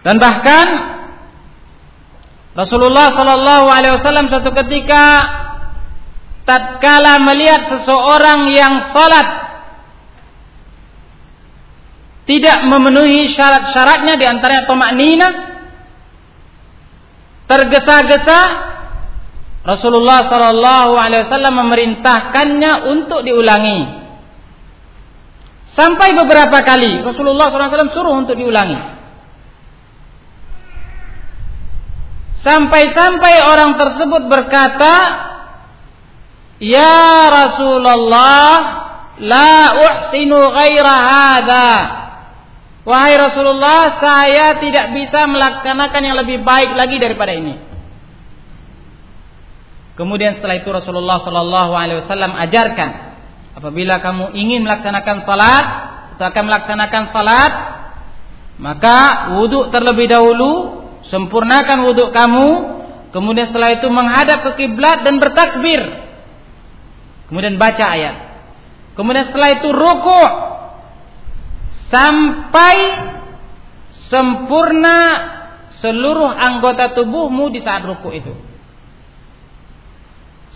Dan 0.04 0.16
bahkan 0.20 0.66
Rasulullah 2.56 3.12
Shallallahu 3.12 3.66
Alaihi 3.68 3.94
Wasallam 4.00 4.32
satu 4.32 4.50
ketika 4.50 5.02
tatkala 6.48 7.20
melihat 7.20 7.68
seseorang 7.68 8.48
yang 8.56 8.88
salat 8.96 9.28
tidak 12.24 12.64
memenuhi 12.64 13.36
syarat-syaratnya 13.36 14.16
di 14.16 14.24
antaranya 14.24 14.64
tomak 14.64 14.96
nina 14.96 15.28
tergesa-gesa 17.44 18.40
Rasulullah 19.68 20.24
Shallallahu 20.24 20.96
Alaihi 20.96 21.28
Wasallam 21.28 21.54
memerintahkannya 21.60 22.72
untuk 22.88 23.20
diulangi. 23.20 24.00
Sampai 25.76 26.16
beberapa 26.16 26.64
kali 26.64 27.04
Rasulullah 27.04 27.52
SAW 27.52 27.92
suruh 27.92 28.16
untuk 28.16 28.34
diulangi. 28.40 28.96
Sampai-sampai 32.40 33.34
orang 33.44 33.76
tersebut 33.76 34.22
berkata 34.30 34.94
Ya 36.58 37.30
Rasulullah 37.30 38.50
la 39.18 39.54
uhsinu 39.78 40.38
ghaira 40.54 40.94
hadha 40.94 41.98
Wahai 42.88 43.20
Rasulullah, 43.20 44.00
saya 44.00 44.64
tidak 44.64 44.96
bisa 44.96 45.28
melaksanakan 45.28 46.00
yang 46.00 46.16
lebih 46.24 46.40
baik 46.40 46.72
lagi 46.72 46.96
daripada 46.96 47.36
ini. 47.36 47.60
Kemudian 49.92 50.40
setelah 50.40 50.56
itu 50.56 50.72
Rasulullah 50.72 51.20
Shallallahu 51.20 51.72
Alaihi 51.76 52.00
Wasallam 52.00 52.32
ajarkan, 52.48 52.90
apabila 53.60 54.00
kamu 54.00 54.32
ingin 54.32 54.64
melaksanakan 54.64 55.28
salat 55.28 55.66
atau 56.16 56.24
akan 56.32 56.44
melaksanakan 56.48 57.02
salat, 57.12 57.52
maka 58.56 58.98
wudhu 59.36 59.68
terlebih 59.68 60.08
dahulu, 60.08 60.80
sempurnakan 61.12 61.84
wudhu 61.92 62.08
kamu, 62.08 62.48
kemudian 63.12 63.52
setelah 63.52 63.76
itu 63.76 63.84
menghadap 63.92 64.48
ke 64.48 64.64
kiblat 64.64 65.04
dan 65.04 65.20
bertakbir, 65.20 66.07
kemudian 67.28 67.60
baca 67.60 67.84
ayat, 67.94 68.16
kemudian 68.96 69.30
setelah 69.30 69.50
itu 69.60 69.68
rukuk, 69.70 70.32
sampai 71.88 72.76
sempurna 74.08 74.98
seluruh 75.78 76.28
anggota 76.32 76.96
tubuhmu 76.96 77.52
di 77.54 77.60
saat 77.62 77.84
ruku 77.86 78.08
itu. 78.16 78.32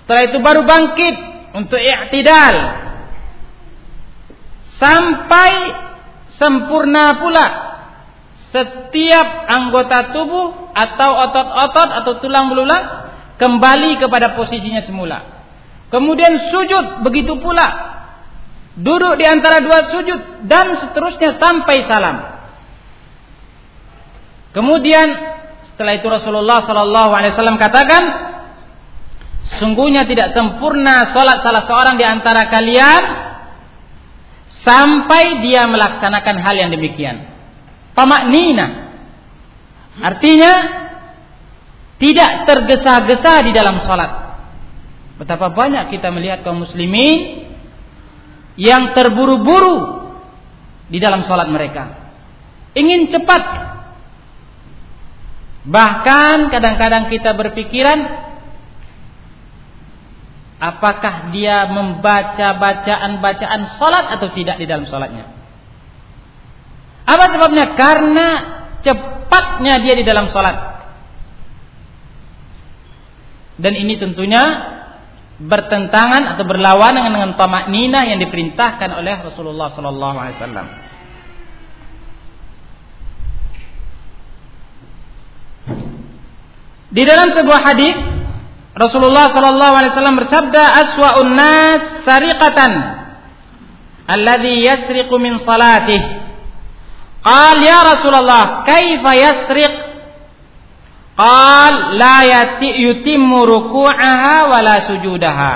Setelah 0.03 0.23
itu 0.29 0.39
baru 0.43 0.67
bangkit 0.67 1.17
untuk 1.55 1.79
i'tidal 1.79 2.57
sampai 4.83 5.51
sempurna 6.43 7.23
pula 7.23 7.47
setiap 8.51 9.29
anggota 9.49 10.13
tubuh 10.13 10.75
atau 10.75 11.11
otot-otot 11.31 11.89
atau 12.03 12.13
tulang 12.21 12.51
belulang 12.53 13.09
kembali 13.39 14.03
kepada 14.03 14.35
posisinya 14.37 14.85
semula. 14.85 15.42
Kemudian 15.93 16.49
sujud 16.49 17.05
begitu 17.05 17.37
pula 17.37 17.93
duduk 18.81 19.21
di 19.21 19.29
antara 19.29 19.61
dua 19.61 19.93
sujud 19.93 20.49
dan 20.49 20.73
seterusnya 20.81 21.37
sampai 21.37 21.85
salam. 21.85 22.17
Kemudian 24.57 25.09
setelah 25.69 25.93
itu 26.01 26.09
Rasulullah 26.09 26.65
Sallallahu 26.65 27.13
Alaihi 27.13 27.33
Wasallam 27.37 27.61
katakan, 27.61 28.03
sungguhnya 29.61 30.09
tidak 30.09 30.33
sempurna 30.33 31.13
salat 31.13 31.45
salah 31.45 31.65
seorang 31.69 32.01
di 32.01 32.05
antara 32.09 32.49
kalian 32.49 33.03
sampai 34.65 35.45
dia 35.45 35.69
melaksanakan 35.69 36.37
hal 36.41 36.55
yang 36.57 36.71
demikian. 36.73 37.29
Pamaknina 37.93 38.97
artinya 40.01 40.53
tidak 42.01 42.49
tergesa-gesa 42.49 43.45
di 43.45 43.53
dalam 43.53 43.85
salat. 43.85 44.22
Betapa 45.23 45.55
banyak 45.55 45.95
kita 45.95 46.11
melihat 46.11 46.43
kaum 46.43 46.67
muslimin 46.67 47.47
yang 48.59 48.91
terburu-buru 48.91 50.11
di 50.91 50.99
dalam 50.99 51.23
sholat 51.31 51.47
mereka. 51.47 52.11
Ingin 52.75 53.07
cepat. 53.07 53.71
Bahkan 55.63 56.51
kadang-kadang 56.51 57.07
kita 57.07 57.39
berpikiran 57.39 57.99
apakah 60.59 61.31
dia 61.31 61.71
membaca 61.71 62.59
bacaan-bacaan 62.59 63.79
sholat 63.79 64.19
atau 64.19 64.27
tidak 64.35 64.59
di 64.59 64.67
dalam 64.67 64.91
sholatnya. 64.91 65.31
Apa 67.07 67.31
sebabnya? 67.31 67.79
Karena 67.79 68.29
cepatnya 68.83 69.87
dia 69.87 69.95
di 69.95 70.03
dalam 70.03 70.35
sholat. 70.35 70.83
Dan 73.63 73.79
ini 73.79 74.03
tentunya 74.03 74.43
bertentangan 75.41 76.37
atau 76.37 76.45
berlawanan 76.45 77.09
dengan 77.09 77.33
tamak 77.41 77.73
nina 77.73 78.05
yang 78.05 78.21
diperintahkan 78.21 78.91
oleh 78.93 79.15
Rasulullah 79.25 79.73
sallallahu 79.73 80.17
alaihi 80.17 80.37
wasallam. 80.39 80.67
Di 86.93 87.03
dalam 87.09 87.33
sebuah 87.33 87.61
hadis 87.65 87.97
Rasulullah 88.77 89.33
sallallahu 89.33 89.75
alaihi 89.81 89.93
wasallam 89.97 90.17
bersabda 90.21 90.63
aswa'un 90.65 91.33
nas 91.33 91.81
sariqatan 92.05 92.73
alladhi 94.09 94.65
yasriqu 94.65 95.15
min 95.17 95.41
salatih. 95.45 96.01
Qal 97.23 97.59
ya 97.63 97.79
Rasulullah, 97.87 98.67
kaifa 98.67 99.11
yasriq 99.15 99.73
Qal 101.13 102.01
la 102.01 102.17
yati 102.25 102.73
yutimmu 102.73 103.45
ruku'aha 103.45 104.49
wala 104.49 104.75
sujudaha. 104.89 105.55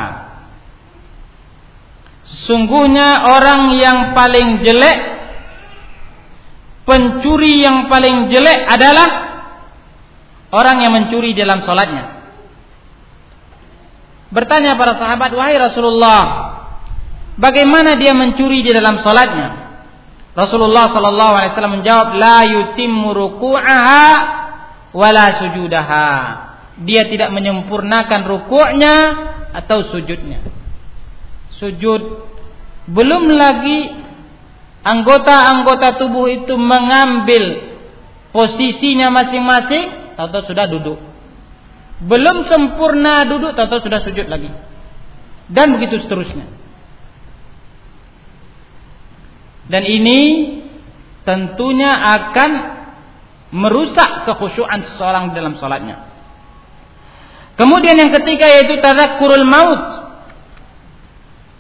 Sungguhnya 2.45 3.27
orang 3.27 3.75
yang 3.81 3.99
paling 4.13 4.63
jelek 4.63 4.99
pencuri 6.87 7.65
yang 7.65 7.91
paling 7.91 8.31
jelek 8.31 8.69
adalah 8.71 9.09
orang 10.55 10.87
yang 10.87 10.93
mencuri 10.95 11.35
dalam 11.35 11.67
salatnya. 11.67 12.15
Bertanya 14.31 14.79
para 14.79 14.95
sahabat, 14.95 15.35
"Wahai 15.35 15.59
Rasulullah, 15.59 16.23
bagaimana 17.41 17.99
dia 17.99 18.15
mencuri 18.15 18.63
di 18.63 18.71
dalam 18.71 19.03
salatnya?" 19.03 19.67
Rasulullah 20.37 20.93
sallallahu 20.93 21.33
alaihi 21.33 21.51
wasallam 21.57 21.75
menjawab, 21.81 22.09
"La 22.21 22.39
yutimmu 22.45 23.09
ruku'aha 23.17 24.05
wala 24.95 25.41
sujudaha. 25.43 26.09
Dia 26.85 27.09
tidak 27.09 27.33
menyempurnakan 27.33 28.21
rukuknya 28.29 28.95
atau 29.57 29.89
sujudnya. 29.89 30.45
Sujud 31.57 32.03
belum 32.87 33.33
lagi 33.33 33.97
anggota-anggota 34.85 35.99
tubuh 35.99 36.29
itu 36.31 36.55
mengambil 36.55 37.75
posisinya 38.31 39.09
masing-masing 39.09 40.15
atau 40.21 40.41
sudah 40.45 40.69
duduk. 40.69 41.01
Belum 42.05 42.45
sempurna 42.45 43.25
duduk 43.25 43.57
atau 43.57 43.81
sudah 43.81 44.05
sujud 44.05 44.29
lagi. 44.29 44.53
Dan 45.49 45.81
begitu 45.81 46.05
seterusnya. 46.05 46.45
Dan 49.67 49.83
ini 49.83 50.21
tentunya 51.27 51.91
akan 51.91 52.51
merusak 53.57 54.29
kekhusyuan 54.29 54.85
seseorang 54.93 55.33
dalam 55.33 55.57
sholatnya. 55.57 56.13
Kemudian 57.57 57.97
yang 57.97 58.13
ketiga 58.13 58.53
yaitu 58.53 58.77
tadzakurul 58.85 59.49
maut. 59.49 59.83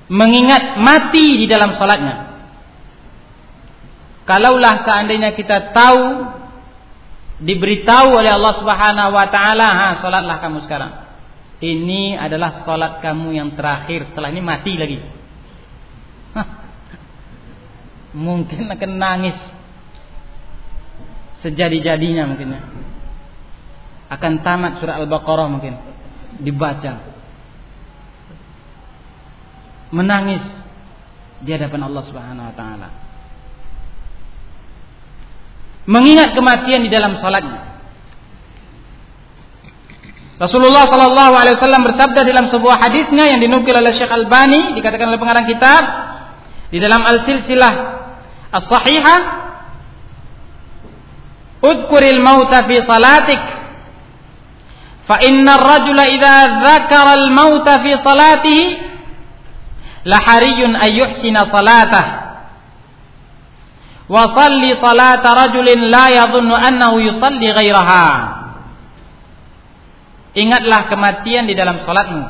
Mengingat 0.07 0.79
mati 0.79 1.41
di 1.41 1.47
dalam 1.49 1.75
sholatnya. 1.81 2.37
Kalaulah 4.29 4.85
seandainya 4.85 5.35
kita 5.35 5.73
tahu 5.73 6.31
diberitahu 7.43 8.15
oleh 8.15 8.31
Allah 8.31 8.55
Subhanahu 8.61 9.11
wa 9.17 9.27
taala, 9.33 9.67
"Ha, 9.67 9.87
salatlah 9.99 10.37
kamu 10.39 10.63
sekarang." 10.69 10.93
Ini 11.57 12.21
adalah 12.21 12.63
salat 12.69 13.01
kamu 13.01 13.33
yang 13.33 13.51
terakhir, 13.57 14.13
setelah 14.13 14.29
ini 14.29 14.45
mati 14.45 14.77
lagi. 14.77 15.01
Mungkin 18.27 18.69
akan 18.69 18.93
nangis 19.01 19.39
sejadi-jadinya 21.47 22.27
mungkin 22.27 22.59
ya. 22.59 22.63
Akan 24.11 24.43
tamat 24.43 24.83
surah 24.83 24.99
Al-Baqarah 25.03 25.47
mungkin 25.47 25.79
dibaca. 26.43 27.15
Menangis 29.95 30.43
di 31.47 31.51
hadapan 31.55 31.87
Allah 31.87 32.03
Subhanahu 32.11 32.47
wa 32.51 32.55
taala. 32.59 32.89
Mengingat 35.87 36.35
kematian 36.35 36.83
di 36.83 36.91
dalam 36.91 37.23
salatnya. 37.23 37.79
Rasulullah 40.37 40.85
Shallallahu 40.85 41.33
Alaihi 41.33 41.57
Wasallam 41.57 41.83
bersabda 41.87 42.21
dalam 42.29 42.53
sebuah 42.53 42.77
hadisnya 42.77 43.25
yang 43.33 43.41
dinukil 43.41 43.73
oleh 43.73 43.97
Syekh 43.97 44.13
Albani 44.13 44.77
dikatakan 44.77 45.09
oleh 45.09 45.17
pengarang 45.17 45.49
kitab 45.49 45.83
di 46.69 46.77
dalam 46.77 47.01
al 47.09 47.25
silsilah 47.25 47.75
as-sahihah 48.53 49.46
Udkuril 51.63 52.21
mauta 52.21 52.69
fi 52.69 52.77
salatik. 52.85 53.43
Fa 55.07 55.17
inna 55.23 55.55
ar-rajula 55.57 56.05
idza 56.11 56.37
dzakara 56.61 57.13
al-mauta 57.15 57.81
fi 57.81 57.91
salatihi 58.03 58.65
la 60.05 60.19
hariyun 60.19 60.75
ay 60.77 60.91
yuhsina 60.99 61.47
salatah. 61.49 62.07
Wa 64.07 64.23
salli 64.35 64.71
salata 64.79 65.35
rajulin 65.35 65.91
la 65.91 66.07
yadhunnu 66.15 66.55
annahu 66.55 67.03
yusalli 67.03 67.51
ghairaha 67.51 68.07
Ingatlah 70.37 70.93
kematian 70.93 71.49
di 71.49 71.57
dalam 71.57 71.81
salatmu. 71.81 72.25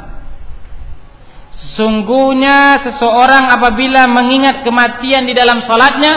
Sesungguhnya 1.56 2.86
seseorang 2.86 3.50
apabila 3.50 4.06
mengingat 4.06 4.62
kematian 4.62 5.26
di 5.26 5.34
dalam 5.34 5.66
salatnya, 5.66 6.14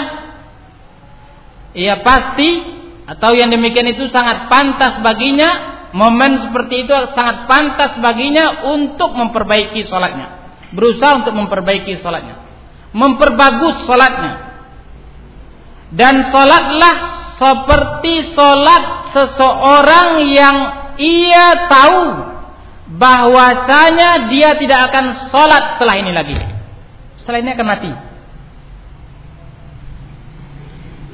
ia 1.73 1.97
pasti 2.05 2.78
atau 3.09 3.33
yang 3.33 3.49
demikian 3.49 3.89
itu 3.89 4.05
sangat 4.13 4.45
pantas 4.53 5.01
baginya, 5.01 5.49
momen 5.97 6.45
seperti 6.45 6.85
itu 6.85 6.93
sangat 7.17 7.49
pantas 7.49 7.97
baginya 7.97 8.69
untuk 8.69 9.17
memperbaiki 9.17 9.81
salatnya. 9.89 10.53
Berusaha 10.69 11.25
untuk 11.25 11.33
memperbaiki 11.33 11.97
salatnya. 12.05 12.37
Memperbagus 12.93 13.89
salatnya. 13.89 14.33
Dan 15.89 16.29
salatlah 16.29 16.95
seperti 17.41 18.37
salat 18.37 19.09
seseorang 19.09 20.29
yang 20.29 20.57
ia 21.01 21.65
tahu 21.65 22.01
bahwasanya 22.93 24.29
dia 24.29 24.53
tidak 24.61 24.93
akan 24.93 25.05
sholat 25.33 25.63
setelah 25.73 25.95
ini 25.97 26.13
lagi. 26.13 26.37
Setelah 27.25 27.41
ini 27.41 27.49
akan 27.57 27.65
mati. 27.65 28.08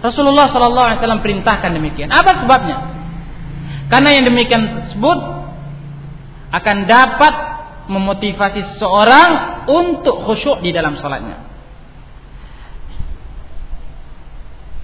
Rasulullah 0.06 0.46
Wasallam 0.54 1.26
perintahkan 1.26 1.74
demikian. 1.74 2.14
Apa 2.14 2.46
sebabnya? 2.46 2.78
Karena 3.90 4.10
yang 4.14 4.26
demikian 4.30 4.86
tersebut 4.86 5.18
akan 6.54 6.78
dapat 6.86 7.34
memotivasi 7.90 8.76
seseorang 8.76 9.66
untuk 9.70 10.26
khusyuk 10.26 10.62
di 10.62 10.74
dalam 10.74 10.98
sholatnya. 10.98 11.46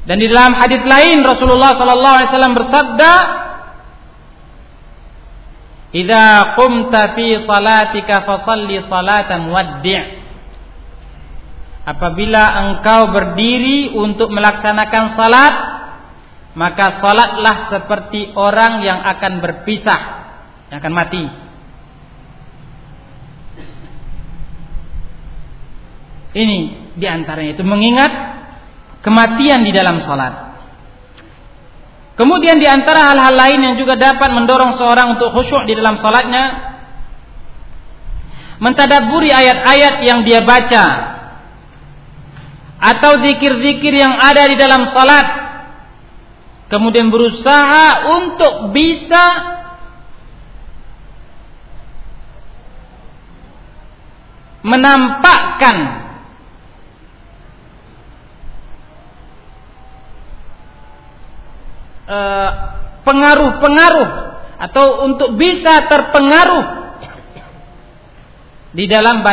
Dan 0.02 0.18
di 0.18 0.26
dalam 0.26 0.58
hadis 0.58 0.82
lain 0.82 1.22
Rasulullah 1.22 1.78
Shallallahu 1.78 2.16
Alaihi 2.18 2.30
Wasallam 2.34 2.56
bersabda, 2.58 3.12
Idza 5.92 6.56
qumta 6.56 7.20
fi 7.20 7.36
salatika 7.44 8.24
fasalli 8.24 8.80
salatan 8.88 9.52
waddi'. 9.52 10.21
Apabila 11.82 12.44
engkau 12.70 13.10
berdiri 13.10 13.98
untuk 13.98 14.30
melaksanakan 14.30 15.06
salat, 15.18 15.54
maka 16.54 17.02
salatlah 17.02 17.58
seperti 17.74 18.38
orang 18.38 18.86
yang 18.86 19.02
akan 19.02 19.42
berpisah, 19.42 20.02
yang 20.70 20.78
akan 20.78 20.94
mati. 20.94 21.24
Ini 26.32 26.60
di 26.96 27.06
antaranya 27.10 27.58
itu 27.58 27.66
mengingat 27.66 28.12
kematian 29.02 29.66
di 29.66 29.74
dalam 29.74 30.06
salat. 30.06 30.54
Kemudian 32.16 32.62
di 32.62 32.70
antara 32.70 33.10
hal-hal 33.10 33.34
lain 33.34 33.60
yang 33.66 33.76
juga 33.82 33.98
dapat 33.98 34.30
mendorong 34.30 34.78
seorang 34.78 35.18
untuk 35.18 35.34
khusyuk 35.34 35.66
di 35.66 35.74
dalam 35.74 35.98
salatnya 35.98 36.78
mentadaburi 38.62 39.34
ayat-ayat 39.34 40.06
yang 40.06 40.22
dia 40.22 40.46
baca 40.46 41.11
atau 42.82 43.22
zikir-zikir 43.22 43.94
yang 43.94 44.18
ada 44.18 44.50
di 44.50 44.58
dalam 44.58 44.90
salat 44.90 45.28
kemudian 46.68 47.14
berusaha 47.14 48.10
untuk 48.10 48.74
bisa 48.74 49.26
menampakkan 54.66 56.02
Eh, 62.12 62.52
pengaruh-pengaruh 63.08 64.10
atau 64.60 64.86
untuk 65.08 65.40
bisa 65.40 65.88
terpengaruh 65.88 66.66
di 68.76 68.86
dalam 68.86 69.24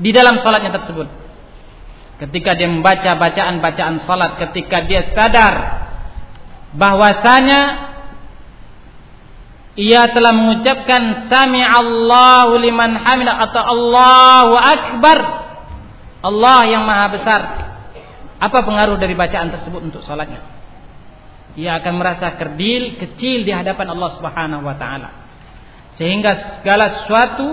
di 0.00 0.10
dalam 0.10 0.40
salatnya 0.40 0.80
tersebut. 0.80 1.21
Ketika 2.20 2.54
dia 2.54 2.68
membaca 2.68 3.16
bacaan-bacaan 3.18 4.04
salat, 4.04 4.38
ketika 4.48 4.84
dia 4.84 5.10
sadar 5.16 5.54
bahwasanya 6.72 7.60
ia 9.76 10.08
telah 10.12 10.32
mengucapkan 10.36 11.32
sami 11.32 11.64
Allahu 11.64 12.60
liman 12.60 12.92
hamidah 13.00 13.36
atau 13.48 13.62
Allahu 13.64 14.54
akbar. 14.56 15.18
Allah 16.22 16.58
yang 16.70 16.86
maha 16.86 17.06
besar. 17.10 17.40
Apa 18.38 18.62
pengaruh 18.62 18.98
dari 19.00 19.18
bacaan 19.18 19.50
tersebut 19.50 19.82
untuk 19.82 20.06
salatnya? 20.06 20.62
ia 21.52 21.76
akan 21.80 21.94
merasa 22.00 22.36
kerdil, 22.40 22.96
kecil 22.96 23.44
di 23.44 23.52
hadapan 23.52 23.92
Allah 23.92 24.10
Subhanahu 24.16 24.64
wa 24.64 24.76
taala. 24.76 25.10
Sehingga 26.00 26.60
segala 26.60 27.04
sesuatu 27.04 27.48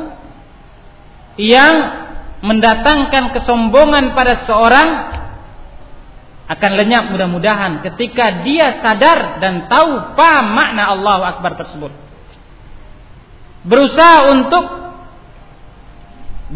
yang 1.35 1.75
mendatangkan 2.39 3.35
kesombongan 3.35 4.15
pada 4.15 4.47
seorang 4.47 4.89
akan 6.49 6.71
lenyap 6.81 7.13
mudah-mudahan 7.13 7.85
ketika 7.85 8.41
dia 8.41 8.81
sadar 8.81 9.37
dan 9.37 9.69
tahu 9.69 10.17
paham 10.17 10.57
makna 10.57 10.97
Allahu 10.97 11.23
Akbar 11.23 11.53
tersebut. 11.61 11.93
Berusaha 13.69 14.33
untuk 14.33 14.65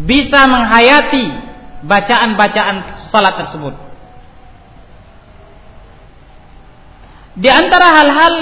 bisa 0.02 0.50
menghayati 0.50 1.24
bacaan-bacaan 1.86 2.76
salat 3.14 3.34
tersebut. 3.46 3.74
Di 7.38 7.50
antara 7.50 7.94
hal-hal 8.02 8.34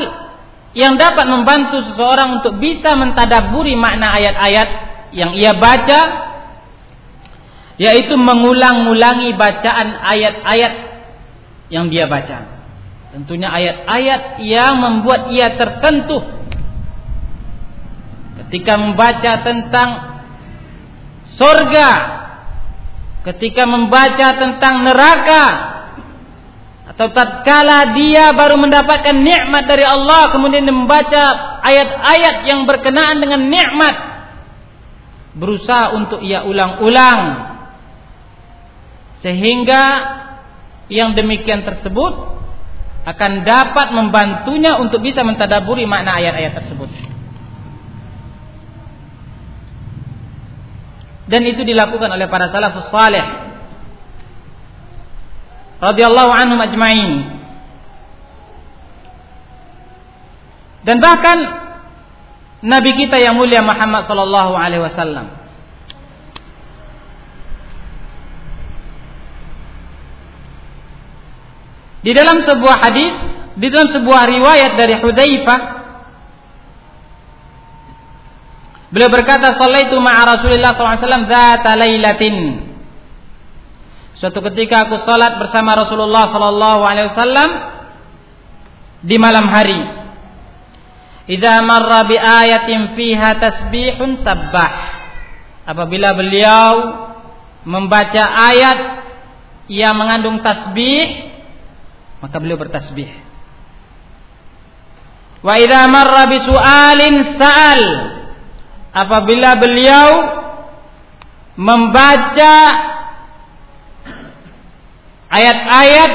yang 0.72 0.96
dapat 0.96 1.28
membantu 1.28 1.84
seseorang 1.92 2.40
untuk 2.40 2.56
bisa 2.56 2.96
mentadaburi 2.96 3.76
makna 3.76 4.16
ayat-ayat 4.16 4.68
yang 5.12 5.36
ia 5.36 5.52
baca 5.52 6.31
yaitu 7.80 8.14
mengulang-ulangi 8.16 9.32
bacaan 9.36 9.88
ayat-ayat 10.02 10.72
yang 11.72 11.88
dia 11.88 12.04
baca. 12.04 12.52
Tentunya 13.12 13.48
ayat-ayat 13.48 14.40
yang 14.40 14.74
membuat 14.80 15.28
ia 15.32 15.56
tersentuh. 15.56 16.40
Ketika 18.44 18.76
membaca 18.80 19.32
tentang 19.44 19.90
sorga, 21.36 21.90
ketika 23.28 23.68
membaca 23.68 24.28
tentang 24.36 24.74
neraka, 24.84 25.44
atau 26.92 27.08
tatkala 27.08 27.96
dia 27.96 28.36
baru 28.36 28.60
mendapatkan 28.60 29.16
nikmat 29.16 29.64
dari 29.64 29.86
Allah 29.86 30.28
kemudian 30.28 30.66
membaca 30.66 31.22
ayat-ayat 31.64 32.52
yang 32.52 32.68
berkenaan 32.68 33.16
dengan 33.16 33.48
nikmat. 33.48 33.96
Berusaha 35.32 35.96
untuk 35.96 36.20
ia 36.20 36.44
ulang-ulang 36.44 37.51
sehingga 39.22 39.82
yang 40.90 41.14
demikian 41.14 41.62
tersebut 41.62 42.12
akan 43.02 43.32
dapat 43.42 43.88
membantunya 43.94 44.78
untuk 44.78 45.02
bisa 45.02 45.26
mentadaburi 45.26 45.86
makna 45.86 46.18
ayat-ayat 46.22 46.54
tersebut. 46.58 46.90
Dan 51.26 51.42
itu 51.48 51.62
dilakukan 51.64 52.12
oleh 52.12 52.28
para 52.28 52.50
salafus 52.52 52.90
saleh 52.92 53.24
radhiyallahu 55.80 56.30
anhum 56.30 56.60
ajmain. 56.60 57.10
Dan 60.82 60.98
bahkan 60.98 61.38
Nabi 62.62 62.94
kita 62.94 63.18
yang 63.18 63.38
mulia 63.38 63.62
Muhammad 63.62 64.06
sallallahu 64.06 64.54
alaihi 64.54 64.82
wasallam 64.82 65.41
Di 72.02 72.10
dalam 72.10 72.42
sebuah 72.42 72.76
hadis, 72.82 73.12
di 73.56 73.66
dalam 73.70 73.88
sebuah 73.94 74.22
riwayat 74.26 74.72
dari 74.74 74.94
Hudzaifah 74.98 75.82
Beliau 78.92 79.08
berkata, 79.08 79.56
"Shallaitu 79.56 79.96
ma'a 80.04 80.36
Rasulillah 80.36 80.76
wasallam 80.76 81.24
dzata 81.24 81.80
lailatin." 81.80 82.60
Suatu 84.20 84.44
ketika 84.52 84.84
aku 84.86 85.00
salat 85.02 85.40
bersama 85.40 85.72
Rasulullah 85.72 86.28
sallallahu 86.28 86.82
alaihi 86.84 87.08
wasallam 87.10 87.50
di 89.02 89.16
malam 89.16 89.48
hari. 89.48 89.80
idza 91.22 91.62
marra 91.62 92.02
bi 92.02 92.18
ayatin 92.18 92.98
fiha 92.98 93.38
tasbihun 93.38 94.26
sabbah 94.26 94.70
apabila 95.70 96.18
beliau 96.18 96.72
membaca 97.62 98.22
ayat 98.50 98.78
yang 99.70 99.94
mengandung 99.94 100.42
tasbih 100.42 101.31
maka 102.22 102.36
beliau 102.38 102.56
bertasbih. 102.56 103.10
Wa 105.42 105.58
idza 105.58 105.90
marra 105.90 106.30
bi 106.30 106.38
su'alin 106.38 107.14
sa'al. 107.34 107.82
Apabila 108.92 109.58
beliau 109.58 110.10
membaca 111.58 112.54
ayat-ayat 115.32 116.12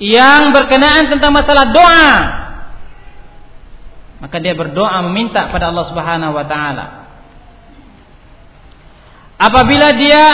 yang 0.00 0.54
berkenaan 0.54 1.12
tentang 1.12 1.32
masalah 1.34 1.66
doa 1.72 2.40
maka 4.20 4.36
dia 4.36 4.52
berdoa 4.52 5.00
meminta 5.08 5.48
pada 5.48 5.72
Allah 5.72 5.86
Subhanahu 5.88 6.36
wa 6.36 6.44
taala. 6.44 6.86
Apabila 9.40 9.96
dia 9.96 10.24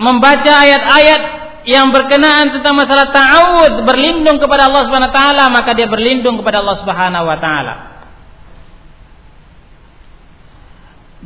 membaca 0.00 0.52
ayat-ayat 0.64 1.22
yang 1.66 1.90
berkenaan 1.90 2.54
tentang 2.54 2.78
masalah 2.78 3.10
ta'awud 3.10 3.82
berlindung 3.82 4.38
kepada 4.38 4.70
Allah 4.70 4.86
Subhanahu 4.86 5.10
wa 5.10 5.16
taala 5.18 5.44
maka 5.50 5.74
dia 5.74 5.90
berlindung 5.90 6.38
kepada 6.38 6.62
Allah 6.62 6.76
Subhanahu 6.78 7.26
wa 7.26 7.38
taala 7.42 7.74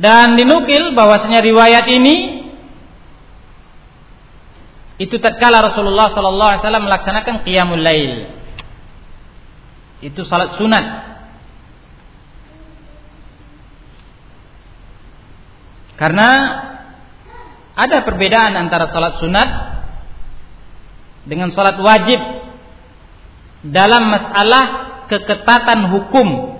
dan 0.01 0.33
dinukil 0.33 0.97
bahwasanya 0.97 1.45
riwayat 1.45 1.85
ini 1.93 2.41
itu 5.01 5.17
tatkala 5.17 5.65
Rasulullah 5.65 6.13
sallallahu 6.13 6.49
alaihi 6.53 6.61
wasallam 6.61 6.85
melaksanakan 6.85 7.35
qiyamul 7.41 7.81
lail. 7.81 8.29
Itu 9.97 10.29
salat 10.29 10.61
sunat. 10.61 10.85
Karena 15.97 16.29
ada 17.73 17.97
perbedaan 18.05 18.53
antara 18.61 18.93
salat 18.93 19.17
sunat 19.17 19.49
dengan 21.25 21.53
salat 21.53 21.77
wajib 21.77 22.19
dalam 23.67 24.09
masalah 24.09 24.65
keketatan 25.05 25.91
hukum. 25.93 26.57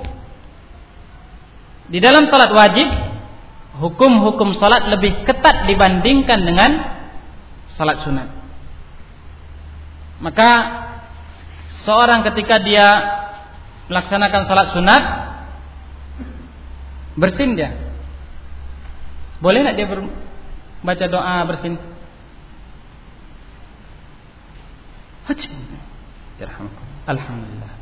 Di 1.92 1.98
dalam 1.98 2.30
salat 2.30 2.52
wajib, 2.54 2.88
hukum-hukum 3.82 4.54
salat 4.56 4.88
lebih 4.92 5.26
ketat 5.26 5.66
dibandingkan 5.66 6.40
dengan 6.46 6.72
salat 7.74 8.06
sunat. 8.06 8.30
Maka 10.22 10.50
seorang 11.82 12.22
ketika 12.30 12.62
dia 12.62 12.88
melaksanakan 13.90 14.42
salat 14.46 14.68
sunat 14.78 15.04
bersin 17.18 17.58
dia. 17.58 17.76
Boleh 19.42 19.66
nak 19.66 19.74
dia 19.74 19.90
baca 20.86 21.06
doa 21.10 21.38
bersin? 21.50 21.91
Alhamdulillah. 27.08 27.74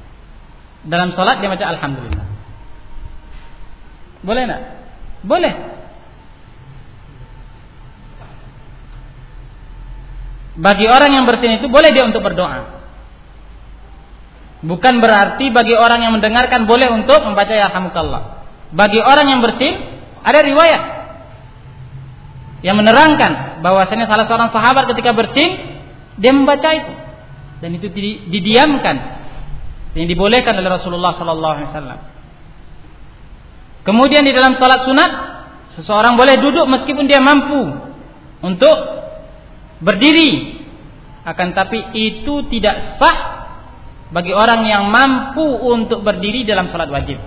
Dalam 0.87 1.09
salat 1.13 1.43
dia 1.43 1.49
baca 1.51 1.65
alhamdulillah. 1.65 2.27
Boleh 4.23 4.43
nak? 4.47 4.61
Boleh. 5.23 5.79
bagi 10.59 10.85
orang 10.91 11.11
yang 11.15 11.23
bersin 11.23 11.55
itu 11.55 11.71
boleh 11.71 11.89
dia 11.95 12.03
untuk 12.03 12.19
berdoa. 12.19 12.83
Bukan 14.59 14.99
berarti 14.99 15.47
bagi 15.55 15.71
orang 15.71 16.03
yang 16.03 16.13
mendengarkan 16.19 16.67
boleh 16.67 16.91
untuk 16.91 17.23
membaca 17.23 17.55
ya. 17.55 17.71
Bagi 18.75 18.99
orang 18.99 19.27
yang 19.31 19.39
bersin 19.39 19.73
ada 20.19 20.43
riwayat 20.43 20.81
yang 22.59 22.75
menerangkan 22.75 23.63
bahwasanya 23.63 24.11
salah 24.11 24.27
seorang 24.27 24.51
sahabat 24.51 24.91
ketika 24.91 25.15
bersin 25.15 25.79
dia 26.19 26.35
membaca 26.35 26.75
itu 26.75 26.91
dan 27.59 27.69
itu 27.75 27.87
didiamkan. 28.31 29.19
Yang 29.97 30.15
dibolehkan 30.15 30.53
oleh 30.55 30.69
Rasulullah 30.69 31.13
sallallahu 31.17 31.53
alaihi 31.59 31.69
wasallam. 31.71 31.99
Kemudian 33.83 34.21
di 34.21 34.31
dalam 34.35 34.55
salat 34.59 34.85
sunat 34.85 35.11
seseorang 35.79 36.13
boleh 36.13 36.37
duduk 36.39 36.65
meskipun 36.69 37.09
dia 37.09 37.19
mampu 37.19 37.89
untuk 38.45 38.77
berdiri. 39.81 40.61
Akan 41.25 41.51
tapi 41.51 41.93
itu 41.97 42.47
tidak 42.47 43.01
sah 43.01 43.19
bagi 44.09 44.33
orang 44.33 44.65
yang 44.65 44.87
mampu 44.89 45.45
untuk 45.45 46.05
berdiri 46.05 46.45
dalam 46.47 46.69
salat 46.69 46.89
wajib. 46.89 47.19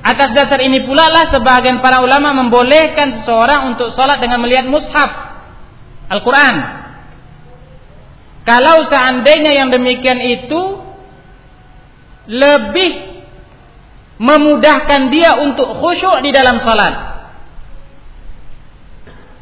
Atas 0.00 0.32
dasar 0.32 0.64
ini 0.64 0.88
pula 0.88 1.12
lah 1.12 1.28
sebagian 1.28 1.84
para 1.84 2.00
ulama 2.00 2.32
membolehkan 2.32 3.20
seseorang 3.20 3.74
untuk 3.74 3.92
salat 3.92 4.16
dengan 4.16 4.40
melihat 4.40 4.64
mushaf 4.64 5.29
Al-Quran 6.10 6.54
kalau 8.42 8.82
seandainya 8.90 9.52
yang 9.54 9.68
demikian 9.70 10.18
itu 10.18 10.62
lebih 12.26 13.22
memudahkan 14.20 15.08
dia 15.14 15.38
untuk 15.40 15.80
khusyuk 15.80 16.20
di 16.26 16.34
dalam 16.34 16.60
salat 16.60 17.10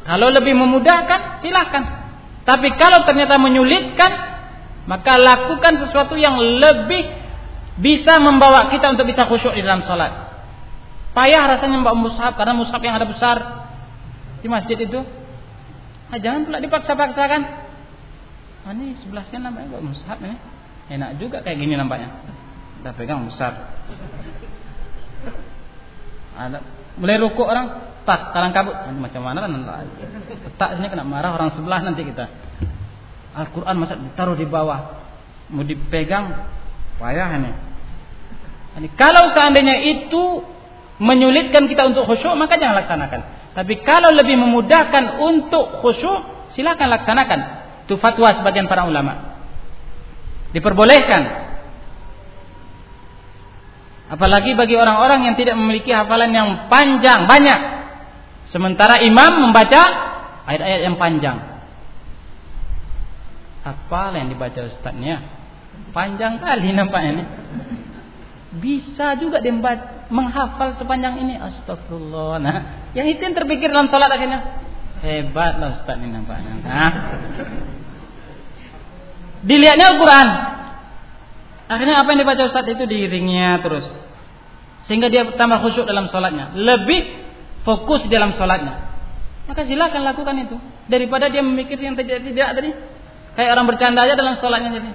kalau 0.09 0.33
lebih 0.33 0.57
memudahkan, 0.57 1.45
silahkan. 1.45 1.83
Tapi 2.41 2.73
kalau 2.81 3.05
ternyata 3.05 3.37
menyulitkan, 3.37 4.11
maka 4.89 5.21
lakukan 5.21 5.85
sesuatu 5.85 6.17
yang 6.17 6.33
lebih 6.33 7.05
bisa 7.77 8.17
membawa 8.17 8.73
kita 8.73 8.89
untuk 8.89 9.05
bisa 9.05 9.29
khusyuk 9.29 9.53
di 9.53 9.61
dalam 9.61 9.85
sholat. 9.85 10.33
Payah 11.13 11.53
rasanya 11.53 11.77
membawa 11.77 11.93
mushaf 11.93 12.33
karena 12.41 12.57
mushaf 12.57 12.81
yang 12.81 12.97
ada 12.97 13.05
besar 13.05 13.37
di 14.41 14.49
masjid 14.49 14.81
itu. 14.81 14.97
Nah, 16.09 16.17
jangan 16.17 16.49
pula 16.49 16.57
dipaksa-paksakan. 16.57 17.41
Oh, 18.65 18.71
ini 18.73 18.97
sebelahnya 19.01 19.37
namanya 19.45 19.77
bawa 19.77 19.93
mushaf 19.93 20.17
ini. 20.21 20.37
Enak 20.89 21.21
juga 21.21 21.45
kayak 21.45 21.57
gini 21.61 21.77
nampaknya. 21.77 22.09
Kita 22.81 22.97
pegang 22.97 23.29
besar. 23.29 23.53
Ada 26.33 26.59
mulai 26.99 27.15
rukuk 27.21 27.47
orang 27.47 27.95
tak 28.03 28.35
kalang 28.35 28.51
kabut 28.51 28.75
macam 28.99 29.21
mana 29.23 29.45
kan 29.45 29.51
tak 30.59 30.69
sini 30.75 30.87
kena 30.91 31.07
marah 31.07 31.31
orang 31.31 31.55
sebelah 31.55 31.79
nanti 31.79 32.03
kita 32.03 32.27
Al-Quran 33.37 33.75
masa 33.79 33.95
ditaruh 33.95 34.35
di 34.35 34.43
bawah 34.43 34.99
mau 35.53 35.63
dipegang 35.63 36.49
payah 36.99 37.39
ini 37.39 37.51
kalau 38.99 39.31
seandainya 39.31 39.79
itu 39.85 40.43
menyulitkan 40.99 41.71
kita 41.71 41.87
untuk 41.93 42.03
khusyuk 42.09 42.35
maka 42.35 42.59
jangan 42.59 42.83
laksanakan 42.83 43.21
tapi 43.57 43.81
kalau 43.81 44.13
lebih 44.13 44.37
memudahkan 44.37 45.21
untuk 45.21 45.81
khusyuk 45.81 46.51
silakan 46.53 46.89
laksanakan 46.93 47.39
itu 47.85 47.97
fatwa 47.97 48.35
sebagian 48.37 48.69
para 48.69 48.85
ulama 48.85 49.41
diperbolehkan 50.53 51.21
apalagi 54.09 54.57
bagi 54.57 54.73
orang-orang 54.77 55.29
yang 55.29 55.35
tidak 55.37 55.57
memiliki 55.57 55.93
hafalan 55.93 56.33
yang 56.33 56.49
panjang 56.69 57.29
banyak 57.29 57.79
Sementara 58.49 58.97
imam 59.05 59.49
membaca 59.49 59.81
ayat-ayat 60.49 60.81
yang 60.89 60.97
panjang. 60.97 61.37
Apa 63.61 64.17
yang 64.17 64.33
dibaca 64.33 64.59
ustaznya? 64.65 65.21
Panjang 65.93 66.41
kali 66.41 66.73
nampaknya 66.73 67.11
ini. 67.13 67.25
Bisa 68.57 69.13
juga 69.21 69.37
dia 69.37 69.53
menghafal 70.09 70.75
sepanjang 70.75 71.21
ini. 71.21 71.37
Astagfirullah. 71.37 72.41
Nah, 72.41 72.57
yang 72.97 73.07
itu 73.09 73.21
yang 73.21 73.33
terpikir 73.37 73.69
dalam 73.69 73.87
salat 73.93 74.11
akhirnya. 74.11 74.61
Hebatlah 74.99 75.79
ustaz 75.79 75.95
ini 75.95 76.11
nampaknya. 76.11 76.53
Nah. 76.59 76.91
Dilihatnya 79.45 79.85
Al-Quran. 79.95 80.27
Akhirnya 81.69 81.95
apa 82.01 82.07
yang 82.11 82.19
dibaca 82.25 82.43
ustaz 82.49 82.65
itu 82.67 82.83
diiringnya 82.83 83.63
terus. 83.63 83.85
Sehingga 84.89 85.07
dia 85.07 85.23
tambah 85.37 85.63
khusyuk 85.63 85.87
dalam 85.87 86.11
salatnya. 86.11 86.51
Lebih 86.57 87.29
fokus 87.63 88.03
dalam 88.09 88.35
sholatnya 88.35 88.89
maka 89.49 89.65
silakan 89.65 90.05
lakukan 90.05 90.35
itu 90.45 90.57
daripada 90.85 91.25
dia 91.25 91.41
memikir 91.41 91.81
yang 91.81 91.97
tidak 91.97 92.21
tidak 92.21 92.49
tadi 92.53 92.69
kayak 93.33 93.51
orang 93.57 93.65
bercanda 93.65 94.05
aja 94.05 94.13
dalam 94.13 94.37
sholatnya 94.37 94.69
jadi 94.77 94.89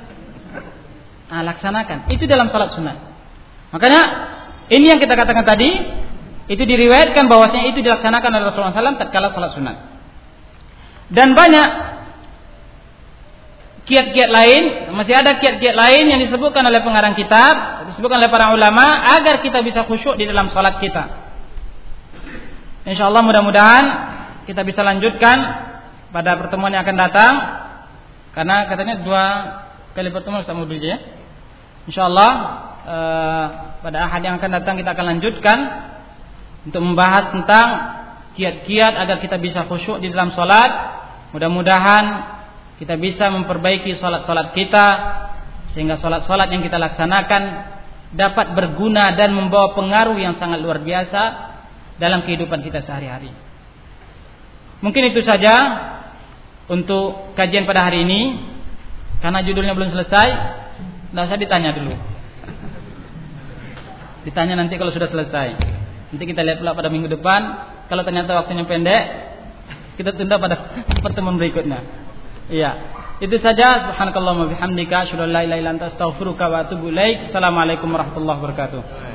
nah, 1.26 1.42
laksanakan 1.42 1.98
itu 2.14 2.24
dalam 2.30 2.54
sholat 2.54 2.70
sunat 2.78 2.96
makanya 3.74 4.02
ini 4.70 4.84
yang 4.88 5.00
kita 5.00 5.16
katakan 5.16 5.44
tadi 5.44 5.70
itu 6.48 6.60
diriwayatkan 6.60 7.24
bahwasanya 7.28 7.72
itu 7.72 7.80
dilaksanakan 7.80 8.30
oleh 8.30 8.44
Rasulullah 8.52 8.76
SAW 8.76 9.00
tatkala 9.00 9.32
sholat 9.32 9.50
sunat 9.56 9.76
dan 11.12 11.32
banyak 11.32 11.68
kiat-kiat 13.84 14.30
lain 14.32 14.62
masih 14.96 15.12
ada 15.12 15.36
kiat-kiat 15.40 15.76
lain 15.76 16.04
yang 16.08 16.20
disebutkan 16.20 16.64
oleh 16.64 16.80
pengarang 16.80 17.12
kitab 17.16 17.84
disebutkan 17.92 18.20
oleh 18.20 18.32
para 18.32 18.52
ulama 18.56 19.12
agar 19.20 19.44
kita 19.44 19.60
bisa 19.60 19.84
khusyuk 19.84 20.16
di 20.16 20.24
dalam 20.24 20.48
sholat 20.52 20.80
kita 20.80 21.24
Insyaallah 22.84 23.24
mudah-mudahan 23.24 23.84
kita 24.44 24.60
bisa 24.60 24.84
lanjutkan 24.84 25.36
pada 26.12 26.36
pertemuan 26.36 26.68
yang 26.68 26.84
akan 26.84 26.98
datang 27.00 27.32
karena 28.36 28.68
katanya 28.68 29.00
dua 29.00 29.24
kali 29.96 30.12
pertemuan 30.12 30.44
Ustaz 30.44 30.58
Mudul 30.58 30.82
ya. 30.82 31.00
Insyaallah 31.88 32.30
uh, 32.84 33.46
pada 33.80 33.98
ahad 34.08 34.20
yang 34.24 34.34
akan 34.40 34.50
datang 34.60 34.74
kita 34.80 34.96
akan 34.96 35.06
lanjutkan 35.16 35.58
untuk 36.64 36.80
membahas 36.80 37.32
tentang 37.32 37.66
kiat-kiat 38.34 38.92
agar 38.96 39.16
kita 39.20 39.36
bisa 39.40 39.68
khusyuk 39.68 40.00
di 40.00 40.08
dalam 40.12 40.32
salat. 40.32 41.02
Mudah-mudahan 41.36 42.04
kita 42.78 42.94
bisa 42.96 43.28
memperbaiki 43.30 43.98
salat-salat 43.98 44.54
kita 44.54 44.86
sehingga 45.74 45.98
salat-salat 45.98 46.50
yang 46.54 46.62
kita 46.62 46.78
laksanakan 46.78 47.42
dapat 48.14 48.54
berguna 48.54 49.18
dan 49.18 49.34
membawa 49.34 49.74
pengaruh 49.74 50.14
yang 50.14 50.38
sangat 50.38 50.62
luar 50.62 50.78
biasa 50.82 51.22
dalam 51.98 52.22
kehidupan 52.22 52.62
kita 52.62 52.86
sehari-hari. 52.86 53.34
Mungkin 54.82 55.10
itu 55.10 55.24
saja 55.26 55.54
untuk 56.70 57.34
kajian 57.38 57.66
pada 57.66 57.88
hari 57.88 58.06
ini. 58.06 58.52
Karena 59.24 59.40
judulnya 59.40 59.72
belum 59.72 59.88
selesai, 59.88 60.28
tidak 61.08 61.24
usah 61.24 61.38
ditanya 61.40 61.72
dulu. 61.72 61.96
Ditanya 64.24 64.56
nanti 64.56 64.80
kalau 64.80 64.90
sudah 64.90 65.08
selesai. 65.08 65.48
Nanti 66.10 66.24
kita 66.24 66.40
lihat 66.40 66.58
pula 66.64 66.72
pada 66.72 66.88
minggu 66.88 67.08
depan. 67.12 67.40
Kalau 67.92 68.02
ternyata 68.02 68.32
waktunya 68.32 68.64
pendek, 68.64 69.02
kita 70.00 70.16
tunda 70.16 70.40
pada 70.40 70.56
pertemuan 71.04 71.36
berikutnya. 71.36 71.80
Iya. 72.48 72.70
Itu 73.20 73.36
saja. 73.38 73.92
Subhanakallahumma 73.92 74.50
bihamdika 74.56 75.06
asyhadu 75.06 75.28
an. 75.28 75.76
Assalamualaikum 77.30 77.88
warahmatullahi 77.92 78.38
wabarakatuh. 78.42 79.13